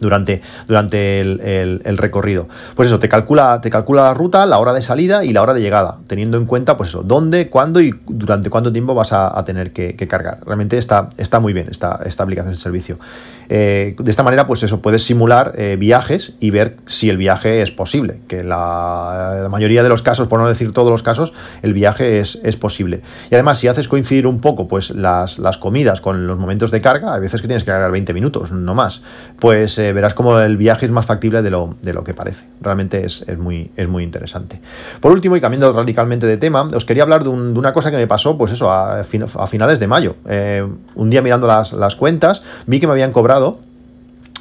durante, 0.00 0.42
durante 0.66 1.20
el, 1.20 1.98
recorrido. 1.98 2.48
Pues 2.74 2.88
eso, 2.88 2.98
te 2.98 3.08
calcula, 3.08 3.60
te 3.60 3.70
calcula 3.70 4.02
la 4.02 4.14
ruta, 4.14 4.46
la 4.46 4.58
hora 4.58 4.72
de 4.72 4.82
salida 4.82 5.24
y 5.24 5.32
la 5.32 5.42
hora 5.42 5.54
de 5.54 5.60
llegada, 5.60 5.98
teniendo 6.06 6.38
en 6.38 6.46
cuenta, 6.46 6.76
pues 6.76 6.90
eso, 6.90 7.02
dónde, 7.02 7.48
cuándo 7.48 7.80
y 7.80 7.94
durante 8.06 8.50
cuánto 8.50 8.72
tiempo 8.72 8.94
vas 8.94 9.12
a, 9.12 9.44
tener 9.44 9.72
que, 9.72 9.96
cargar. 10.08 10.40
Realmente 10.44 10.78
está, 10.78 11.10
está 11.16 11.40
muy 11.40 11.52
bien 11.52 11.68
esta, 11.70 12.00
esta 12.04 12.22
aplicación 12.22 12.52
de 12.52 12.58
servicio. 12.58 12.98
Eh, 13.48 13.96
de 13.98 14.10
esta 14.10 14.22
manera, 14.22 14.46
pues 14.46 14.62
eso, 14.62 14.82
puedes 14.82 15.02
simular 15.04 15.52
eh, 15.56 15.76
viajes 15.78 16.34
y 16.38 16.50
ver 16.50 16.76
si 16.86 17.08
el 17.08 17.16
viaje 17.16 17.62
es 17.62 17.70
posible, 17.70 18.20
que 18.28 18.44
la, 18.44 19.38
la, 19.42 19.48
mayoría 19.48 19.82
de 19.82 19.88
los 19.88 20.02
casos, 20.02 20.28
por 20.28 20.38
no 20.38 20.48
decir 20.48 20.72
todos 20.72 20.90
los 20.90 21.02
casos, 21.02 21.32
el 21.62 21.72
viaje 21.72 22.20
es, 22.20 22.38
es 22.44 22.56
posible. 22.56 23.00
Y 23.30 23.34
además, 23.34 23.58
si 23.58 23.68
haces 23.68 23.88
coincidir 23.88 24.26
un 24.26 24.40
poco 24.40 24.68
pues 24.68 24.90
las, 24.90 25.38
las, 25.38 25.56
comidas 25.56 26.00
con 26.00 26.26
los 26.26 26.38
momentos 26.38 26.70
de 26.70 26.80
carga, 26.80 27.14
hay 27.14 27.20
veces 27.20 27.40
que 27.40 27.48
tienes 27.48 27.64
que 27.64 27.70
cargar 27.70 27.90
20 27.90 28.12
minutos, 28.12 28.52
no 28.52 28.74
más, 28.74 29.02
pues 29.38 29.78
eh, 29.78 29.92
verás 29.92 30.14
como 30.14 30.38
el 30.38 30.56
viaje 30.56 30.86
es 30.86 30.92
más 30.92 31.06
factible 31.06 31.40
de 31.42 31.50
lo, 31.50 31.76
de 31.82 31.94
lo 31.94 32.04
que 32.04 32.12
parece. 32.12 32.44
Realmente 32.60 33.04
es, 33.04 33.24
es, 33.26 33.38
muy, 33.38 33.70
es 33.76 33.88
muy 33.88 34.02
interesante. 34.02 34.60
Por 35.00 35.12
último, 35.12 35.36
y 35.36 35.40
cambiando 35.40 35.72
radicalmente 35.72 36.26
de 36.26 36.36
tema, 36.36 36.62
os 36.62 36.84
quería 36.84 37.02
hablar 37.02 37.24
de, 37.24 37.30
de 37.30 37.58
una 37.58 37.72
cosa 37.72 37.90
que 37.90 37.96
me 37.96 38.06
pasó, 38.06 38.36
pues 38.36 38.52
eso, 38.52 38.70
a, 38.70 39.00
a 39.00 39.46
finales 39.46 39.80
de 39.80 39.86
mayo. 39.86 40.16
un 40.94 41.10
día 41.10 41.22
mirando 41.22 41.46
las, 41.46 41.72
las 41.72 41.96
cuentas, 41.96 42.42
vi 42.66 42.78
que 42.80 42.86
me 42.86 42.92
habían 42.92 43.12
cobrado 43.12 43.37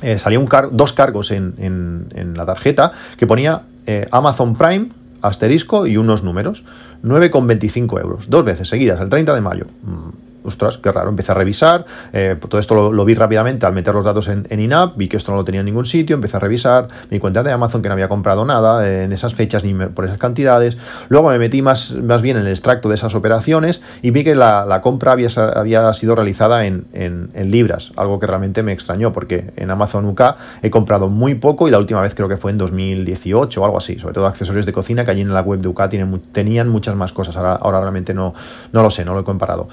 eh, 0.02 0.20
salía 0.20 0.40
un 0.40 0.48
dos 0.72 0.94
cargos 0.94 1.32
en, 1.32 2.34
la 2.36 2.46
tarjeta 2.46 2.92
que 3.18 3.26
ponía 3.26 3.64
eh, 3.86 4.08
Amazon 4.12 4.56
Prime, 4.56 4.90
asterisco 5.22 5.88
y 5.88 5.98
unos 5.98 6.24
números. 6.24 6.64
9,25 7.04 8.02
euros, 8.02 8.30
dos 8.30 8.44
veces 8.44 8.68
seguidas, 8.68 9.00
el 9.02 9.10
30 9.10 9.36
de 9.36 9.42
mayo. 9.42 9.66
Mm, 9.84 10.27
ostras, 10.48 10.78
qué 10.78 10.92
raro, 10.92 11.10
empecé 11.10 11.32
a 11.32 11.36
revisar, 11.36 11.86
eh, 12.14 12.36
todo 12.48 12.60
esto 12.60 12.92
lo, 12.92 13.06
vi 13.06 13.14
rápidamente 13.14 13.66
al 13.66 13.74
meter 13.74 13.94
los 13.94 14.06
datos 14.06 14.28
en, 14.30 14.48
en 14.50 14.60
INAP, 14.60 14.98
vi 14.98 15.08
que 15.08 15.18
esto 15.18 15.32
no 15.32 15.38
lo 15.38 15.44
tenía 15.44 15.60
en 15.62 15.66
ningún 15.66 15.86
sitio, 15.86 16.16
empecé 16.16 16.38
a 16.38 16.40
revisar 16.40 16.88
mi 17.10 17.20
cuenta 17.20 17.44
de 17.44 17.52
Amazon 17.52 17.82
que 17.82 17.90
no 17.90 17.94
había 17.94 18.08
comprado 18.08 18.46
nada 18.46 18.88
eh, 18.88 19.04
en 19.04 19.12
esas 19.12 19.34
fechas 19.34 19.64
ni 19.64 19.74
por 19.74 20.06
esas 20.06 20.18
cantidades, 20.18 20.78
luego 21.10 21.30
me 21.30 21.40
metí 21.40 21.62
más, 21.62 21.92
más 21.92 22.22
bien 22.22 22.38
en 22.38 22.46
el 22.46 22.52
extracto 22.52 22.90
de 22.90 22.96
esas 22.96 23.16
operaciones 23.16 23.82
y 24.02 24.12
vi 24.12 24.24
que 24.24 24.36
la, 24.36 24.80
compra 24.82 25.12
había, 25.12 25.30
había, 25.56 25.94
sido 25.94 26.16
realizada 26.16 26.66
en, 26.66 26.88
libras, 27.34 27.92
algo 27.96 28.20
que 28.20 28.28
realmente 28.28 28.64
me 28.64 28.72
extrañó 28.72 29.12
porque 29.12 29.52
en 29.56 29.70
Amazon 29.70 30.06
UK 30.06 30.22
he 30.62 30.70
comprado 30.70 31.10
muy 31.10 31.36
poco 31.36 31.68
y 31.68 31.72
la 31.72 31.80
última 31.80 32.02
vez 32.02 32.16
creo 32.16 32.28
que 32.28 32.38
fue 32.38 32.52
en 32.52 32.58
2018 32.58 33.62
o 33.62 33.66
algo 33.66 33.78
así, 33.78 34.00
sobre 34.00 34.14
todo 34.14 34.28
accesorios 34.28 34.66
de 34.66 34.74
cocina 34.74 35.06
que 35.06 35.12
allí 35.12 35.22
en 35.22 35.34
la 35.34 35.42
web 35.42 35.60
de 35.60 35.68
UK 35.68 35.90
tienen, 35.90 36.22
tenían 36.32 36.70
muchas 36.70 36.96
más 36.96 37.14
cosas, 37.14 37.36
ahora, 37.36 37.54
ahora 37.56 37.80
realmente 37.82 38.14
no, 38.14 38.34
no 38.72 38.84
lo 38.84 38.92
sé, 38.92 39.06
no 39.06 39.14
lo 39.14 39.22
he 39.22 39.24
comparado. 39.24 39.68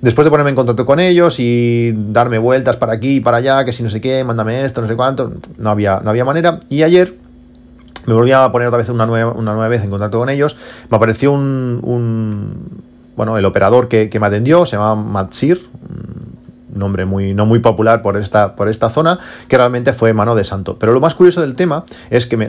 Después 0.00 0.19
de 0.24 0.30
ponerme 0.30 0.50
en 0.50 0.56
contacto 0.56 0.86
con 0.86 1.00
ellos 1.00 1.38
y 1.38 1.92
darme 1.94 2.38
vueltas 2.38 2.76
para 2.76 2.92
aquí 2.92 3.16
y 3.16 3.20
para 3.20 3.38
allá, 3.38 3.64
que 3.64 3.72
si 3.72 3.82
no 3.82 3.90
sé 3.90 4.00
qué, 4.00 4.24
mándame 4.24 4.64
esto, 4.64 4.80
no 4.80 4.88
sé 4.88 4.96
cuánto, 4.96 5.32
no 5.58 5.70
había, 5.70 6.00
no 6.02 6.10
había 6.10 6.24
manera. 6.24 6.60
Y 6.68 6.82
ayer 6.82 7.16
me 8.06 8.14
volví 8.14 8.32
a 8.32 8.50
poner 8.50 8.68
otra 8.68 8.78
vez 8.78 8.88
una 8.88 9.06
nueva, 9.06 9.32
una 9.32 9.52
nueva 9.52 9.68
vez 9.68 9.84
en 9.84 9.90
contacto 9.90 10.18
con 10.18 10.28
ellos. 10.28 10.56
Me 10.90 10.96
apareció 10.96 11.32
un, 11.32 12.82
bueno, 13.16 13.36
el 13.36 13.44
operador 13.44 13.88
que, 13.88 14.10
me 14.18 14.26
atendió, 14.26 14.66
se 14.66 14.76
llama 14.76 14.94
Matsir, 14.96 15.68
nombre 16.74 17.04
muy, 17.04 17.34
no 17.34 17.46
muy 17.46 17.58
popular 17.58 18.00
por 18.02 18.16
esta, 18.16 18.56
por 18.56 18.68
esta 18.68 18.90
zona, 18.90 19.18
que 19.48 19.56
realmente 19.56 19.92
fue 19.92 20.12
mano 20.12 20.34
de 20.34 20.44
santo. 20.44 20.78
Pero 20.78 20.92
lo 20.92 21.00
más 21.00 21.14
curioso 21.14 21.40
del 21.40 21.54
tema 21.54 21.84
es 22.10 22.26
que 22.26 22.36
me, 22.36 22.48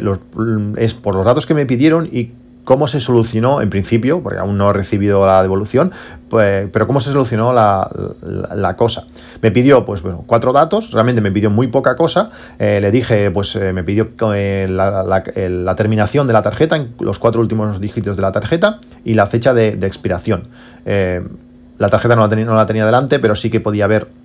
es 0.78 0.94
por 0.94 1.16
los 1.16 1.26
datos 1.26 1.46
que 1.46 1.54
me 1.54 1.66
pidieron 1.66 2.08
y 2.12 2.32
cómo 2.64 2.88
se 2.88 3.00
solucionó 3.00 3.62
en 3.62 3.70
principio, 3.70 4.22
porque 4.22 4.40
aún 4.40 4.58
no 4.58 4.70
he 4.70 4.74
recibido 4.74 5.26
la 5.26 5.42
devolución, 5.42 5.92
pues, 6.30 6.68
pero 6.72 6.88
cómo 6.88 7.00
se 7.00 7.12
solucionó 7.12 7.54
la, 7.54 8.76
cosa. 8.78 9.06
Me 9.42 9.52
pidió, 9.52 9.86
pues 9.86 10.02
bueno, 10.02 10.24
cuatro 10.26 10.54
datos, 10.54 10.92
realmente 10.92 11.22
me 11.22 11.32
pidió 11.32 11.50
muy 11.50 11.68
poca 11.68 11.96
cosa, 11.96 12.32
eh, 12.60 12.80
le 12.82 12.92
dije, 12.92 13.32
pues 13.32 13.56
eh, 13.56 13.74
me 13.74 13.84
pidió 13.84 14.10
eh, 14.34 14.68
la, 14.70 15.76
terminación 15.76 16.28
de 16.28 16.34
la 16.34 16.42
tarjeta, 16.42 16.86
los 17.00 17.20
cuatro 17.20 17.42
últimos 17.42 17.82
dígitos 17.82 18.16
de 18.16 18.22
la 18.22 18.32
tarjeta 18.32 18.80
y 19.04 19.14
la 19.16 19.26
fecha 19.28 19.54
de, 19.54 19.70
expiración. 19.70 20.48
la 20.86 21.90
tarjeta 21.90 22.16
no 22.16 22.22
la, 22.22 22.30
tenía, 22.30 22.46
no 22.46 22.56
la 22.56 22.66
tenía 22.66 22.86
delante, 22.86 23.20
pero 23.20 23.36
sí 23.36 23.50
que 23.50 23.60
podía 23.60 23.88
ver 23.88 24.21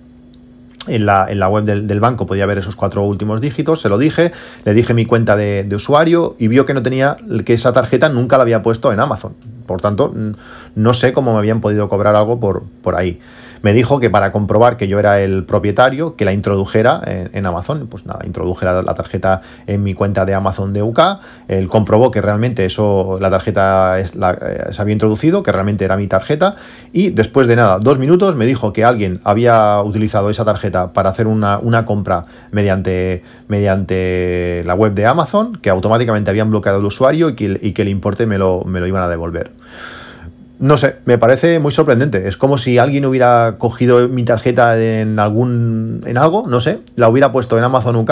en 0.87 1.05
la, 1.05 1.49
web 1.49 1.63
del, 1.63 1.99
banco 1.99 2.25
podía 2.25 2.45
ver 2.45 2.57
esos 2.57 2.75
cuatro 2.75 3.03
últimos 3.03 3.41
dígitos, 3.41 3.81
se 3.81 3.89
lo 3.89 3.97
dije, 3.97 4.31
le 4.65 4.73
dije 4.73 4.93
mi 4.93 5.05
cuenta 5.05 5.35
de, 5.35 5.67
usuario 5.75 6.35
y 6.39 6.47
vio 6.47 6.65
que 6.65 6.73
no 6.73 6.81
tenía, 6.81 7.17
que 7.45 7.53
esa 7.53 7.73
tarjeta 7.73 8.09
nunca 8.09 8.37
la 8.37 8.43
había 8.43 8.61
puesto 8.61 8.91
en 8.91 8.99
Amazon. 8.99 9.33
Por 9.65 9.81
tanto, 9.81 10.13
no 10.75 10.93
sé 10.93 11.13
cómo 11.13 11.33
me 11.33 11.39
habían 11.39 11.61
podido 11.61 11.89
cobrar 11.89 12.15
algo 12.15 12.39
por, 12.39 12.63
por 12.81 12.95
ahí 12.95 13.19
me 13.61 13.73
dijo 13.73 13.99
que 13.99 14.09
para 14.09 14.31
comprobar 14.31 14.77
que 14.77 14.87
yo 14.87 14.99
era 14.99 15.21
el 15.21 15.45
propietario, 15.45 16.15
que 16.15 16.25
la 16.25 16.33
introdujera 16.33 17.01
en, 17.05 17.45
Amazon. 17.45 17.87
Pues 17.87 18.05
nada, 18.05 18.25
introduje 18.25 18.65
la, 18.65 18.83
tarjeta 18.83 19.41
en 19.67 19.83
mi 19.83 19.93
cuenta 19.93 20.25
de 20.25 20.33
Amazon 20.33 20.73
de 20.73 20.81
UK. 20.81 20.99
Él 21.47 21.67
comprobó 21.67 22.11
que 22.11 22.21
realmente 22.21 22.65
eso, 22.65 23.17
la 23.21 23.29
tarjeta 23.29 23.99
eh, 23.99 24.07
se 24.07 24.81
había 24.81 24.93
introducido, 24.93 25.43
que 25.43 25.51
realmente 25.51 25.85
era 25.85 25.97
mi 25.97 26.07
tarjeta. 26.07 26.55
Y 26.91 27.09
después 27.09 27.47
de 27.47 27.55
nada, 27.55 27.79
dos 27.79 27.99
minutos, 27.99 28.35
me 28.35 28.45
dijo 28.45 28.73
que 28.73 28.83
alguien 28.83 29.19
había 29.23 29.81
utilizado 29.81 30.29
esa 30.29 30.45
tarjeta 30.45 30.93
para 30.93 31.09
hacer 31.09 31.27
una, 31.27 31.85
compra 31.85 32.25
mediante, 32.51 33.23
mediante 33.47 34.63
la 34.65 34.73
web 34.75 34.93
de 34.93 35.05
Amazon, 35.05 35.57
que 35.61 35.69
automáticamente 35.69 36.29
habían 36.29 36.49
bloqueado 36.49 36.79
el 36.79 36.85
usuario 36.85 37.29
y 37.29 37.35
que, 37.35 37.59
y 37.61 37.73
que 37.73 37.81
el 37.83 37.87
importe 37.87 38.25
me 38.25 38.37
lo, 38.37 38.63
me 38.65 38.79
lo 38.79 38.87
iban 38.87 39.03
a 39.03 39.07
devolver. 39.07 39.51
No 40.59 40.75
sé, 40.77 40.95
me 41.05 41.19
parece 41.19 41.59
muy 41.59 41.71
sorprendente. 41.71 42.27
Es 42.27 42.35
como 42.35 42.57
si 42.57 42.79
alguien 42.79 43.05
hubiera 43.05 43.55
cogido 43.59 44.09
mi 44.09 44.23
tarjeta 44.23 44.79
en 44.81 45.19
algún. 45.19 46.01
en 46.05 46.17
algo, 46.17 46.45
no 46.47 46.59
sé, 46.59 46.79
la 46.95 47.09
hubiera 47.09 47.31
puesto 47.31 47.57
en 47.57 47.63
Amazon 47.63 47.95
UK, 47.95 48.11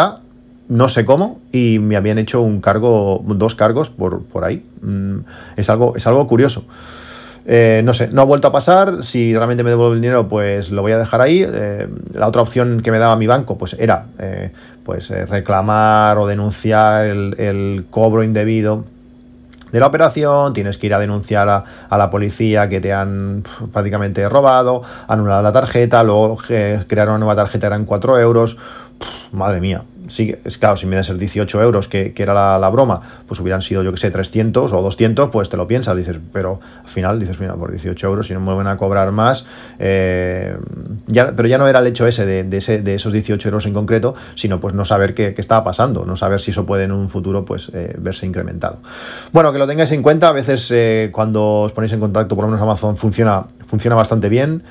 no 0.69 0.87
sé 0.87 1.05
cómo, 1.05 1.39
y 1.51 1.79
me 1.79 1.95
habían 1.95 2.19
hecho 2.19 2.41
un 2.41 2.61
cargo, 2.61 3.23
dos 3.25 3.55
cargos 3.55 3.89
por, 3.89 4.23
por 4.25 4.45
ahí. 4.45 4.63
Mm, 4.81 5.19
es 5.55 5.69
algo, 5.71 5.95
es 5.95 6.05
algo 6.05 6.27
curioso. 6.27 6.65
Eh, 7.47 7.81
no 7.83 7.93
sé, 7.93 8.09
no 8.09 8.21
ha 8.21 8.25
vuelto 8.25 8.47
a 8.47 8.51
pasar. 8.51 9.03
Si 9.03 9.35
realmente 9.35 9.63
me 9.63 9.71
devuelve 9.71 9.95
el 9.95 10.01
dinero, 10.01 10.27
pues 10.27 10.69
lo 10.69 10.83
voy 10.83 10.91
a 10.91 10.99
dejar 10.99 11.21
ahí. 11.21 11.43
Eh, 11.47 11.87
la 12.13 12.27
otra 12.27 12.43
opción 12.43 12.81
que 12.81 12.91
me 12.91 12.99
daba 12.99 13.15
mi 13.15 13.25
banco, 13.25 13.57
pues 13.57 13.75
era 13.79 14.05
eh, 14.19 14.51
pues 14.83 15.09
reclamar 15.09 16.19
o 16.19 16.27
denunciar 16.27 17.05
el 17.05 17.85
cobro 17.89 18.23
indebido 18.23 18.85
de 19.75 19.81
la 19.81 19.87
operación, 19.87 20.53
tienes 20.53 20.77
que 20.77 20.87
ir 20.87 20.93
a 20.93 20.99
denunciar 20.99 21.49
a, 21.49 21.97
la 21.97 22.09
policía 22.09 22.69
que 22.69 22.79
te 22.79 22.93
han 22.93 23.43
prácticamente 23.73 24.29
robado, 24.29 24.83
anular 25.05 25.43
la 25.43 25.51
tarjeta, 25.51 26.01
luego 26.01 26.37
crear 26.37 27.09
una 27.09 27.17
nueva 27.17 27.35
tarjeta 27.35 27.67
eran 27.67 27.83
4 27.83 28.19
euros. 28.19 28.55
Madre 29.35 29.61
mía, 29.61 29.83
sí, 30.07 30.35
es 30.43 30.57
claro, 30.57 30.77
si 30.77 30.85
me 30.85 30.95
das 30.95 31.09
el 31.09 31.19
18 31.19 31.61
euros, 31.61 31.87
que, 31.87 32.13
era 32.15 32.57
la, 32.57 32.69
broma, 32.69 33.01
pues 33.27 33.39
hubieran 33.39 33.61
sido, 33.61 33.83
yo 33.83 33.91
que 33.91 33.97
sé, 33.97 34.11
300 34.11 34.71
o 34.71 34.81
200, 34.81 35.29
pues 35.29 35.49
te 35.49 35.57
lo 35.57 35.67
piensas, 35.67 35.95
dices, 35.95 36.17
pero 36.33 36.59
al 36.81 36.89
final 36.89 37.19
dices, 37.19 37.39
mira, 37.39 37.55
por 37.55 37.71
18 37.71 38.07
euros, 38.07 38.27
si 38.27 38.33
no 38.33 38.39
me 38.39 38.47
vuelven 38.47 38.67
a 38.67 38.77
cobrar 38.77 39.11
más, 39.11 39.45
eh, 39.79 40.55
pero 41.35 41.47
ya 41.47 41.57
no 41.57 41.67
era 41.67 41.79
el 41.79 41.87
hecho 41.87 42.07
ese 42.07 42.25
de, 42.25 42.57
ese 42.57 42.81
de, 42.81 42.95
esos 42.95 43.13
18 43.13 43.47
euros 43.49 43.65
en 43.65 43.73
concreto, 43.73 44.15
sino 44.35 44.59
pues 44.59 44.73
no 44.73 44.85
saber 44.85 45.13
qué, 45.13 45.33
estaba 45.37 45.63
pasando, 45.63 46.05
no 46.05 46.15
saber 46.15 46.39
si 46.39 46.51
eso 46.51 46.65
puede 46.65 46.85
en 46.85 46.91
un 46.91 47.09
futuro 47.09 47.45
pues 47.45 47.71
eh, 47.73 47.95
verse 47.97 48.25
incrementado. 48.25 48.79
Bueno, 49.31 49.51
que 49.51 49.59
lo 49.59 49.67
tengáis 49.67 49.91
en 49.91 50.01
cuenta, 50.01 50.29
a 50.29 50.31
veces 50.31 50.71
eh, 50.71 51.09
cuando 51.11 51.61
os 51.61 51.71
ponéis 51.71 51.93
en 51.93 51.99
contacto, 51.99 52.35
por 52.35 52.45
lo 52.45 52.51
menos 52.51 52.61
Amazon 52.61 52.97
funciona, 52.97 53.45
funciona 53.67 53.95
bastante 53.95 54.29
bien. 54.29 54.63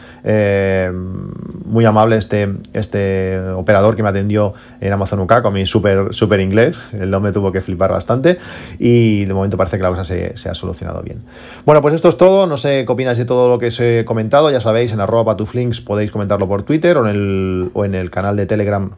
Muy 1.64 1.84
amable 1.84 2.16
este, 2.16 2.48
este 2.72 3.38
operador 3.54 3.96
que 3.96 4.02
me 4.02 4.08
atendió 4.08 4.53
en 4.80 4.92
Amazon 4.92 5.20
UK 5.20 5.42
con 5.42 5.52
mi 5.52 5.66
súper 5.66 6.14
super 6.14 6.40
inglés. 6.40 6.76
El 6.92 7.14
me 7.20 7.32
tuvo 7.32 7.52
que 7.52 7.60
flipar 7.60 7.90
bastante 7.90 8.38
y 8.78 9.24
de 9.24 9.34
momento 9.34 9.56
parece 9.56 9.76
que 9.76 9.82
la 9.82 9.90
cosa 9.90 10.04
se, 10.04 10.36
se, 10.36 10.48
ha 10.48 10.54
solucionado 10.54 11.02
bien. 11.02 11.18
Bueno, 11.64 11.80
pues 11.80 11.94
esto 11.94 12.08
es 12.08 12.16
todo. 12.16 12.46
No 12.46 12.56
sé 12.56 12.84
qué 12.86 12.92
opináis 12.92 13.18
de 13.18 13.24
todo 13.24 13.48
lo 13.48 13.58
que 13.58 13.68
os 13.68 13.80
he 13.80 14.04
comentado. 14.04 14.50
Ya 14.50 14.60
sabéis, 14.60 14.92
en 14.92 15.00
arroba 15.00 15.32
patuflinks 15.32 15.80
podéis 15.80 16.10
comentarlo 16.10 16.48
por 16.48 16.62
Twitter 16.62 16.98
o 16.98 17.08
en 17.08 17.14
el, 17.14 17.70
o 17.72 17.84
en 17.84 17.94
el 17.94 18.10
canal 18.10 18.36
de 18.36 18.46
Telegram 18.46 18.90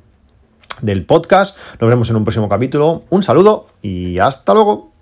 del 0.82 1.04
podcast. 1.04 1.56
Nos 1.80 1.88
vemos 1.88 2.10
en 2.10 2.16
un 2.16 2.24
próximo 2.24 2.48
capítulo. 2.48 3.04
Un 3.10 3.22
saludo 3.22 3.66
y 3.82 4.18
hasta 4.18 4.54
luego. 4.54 4.95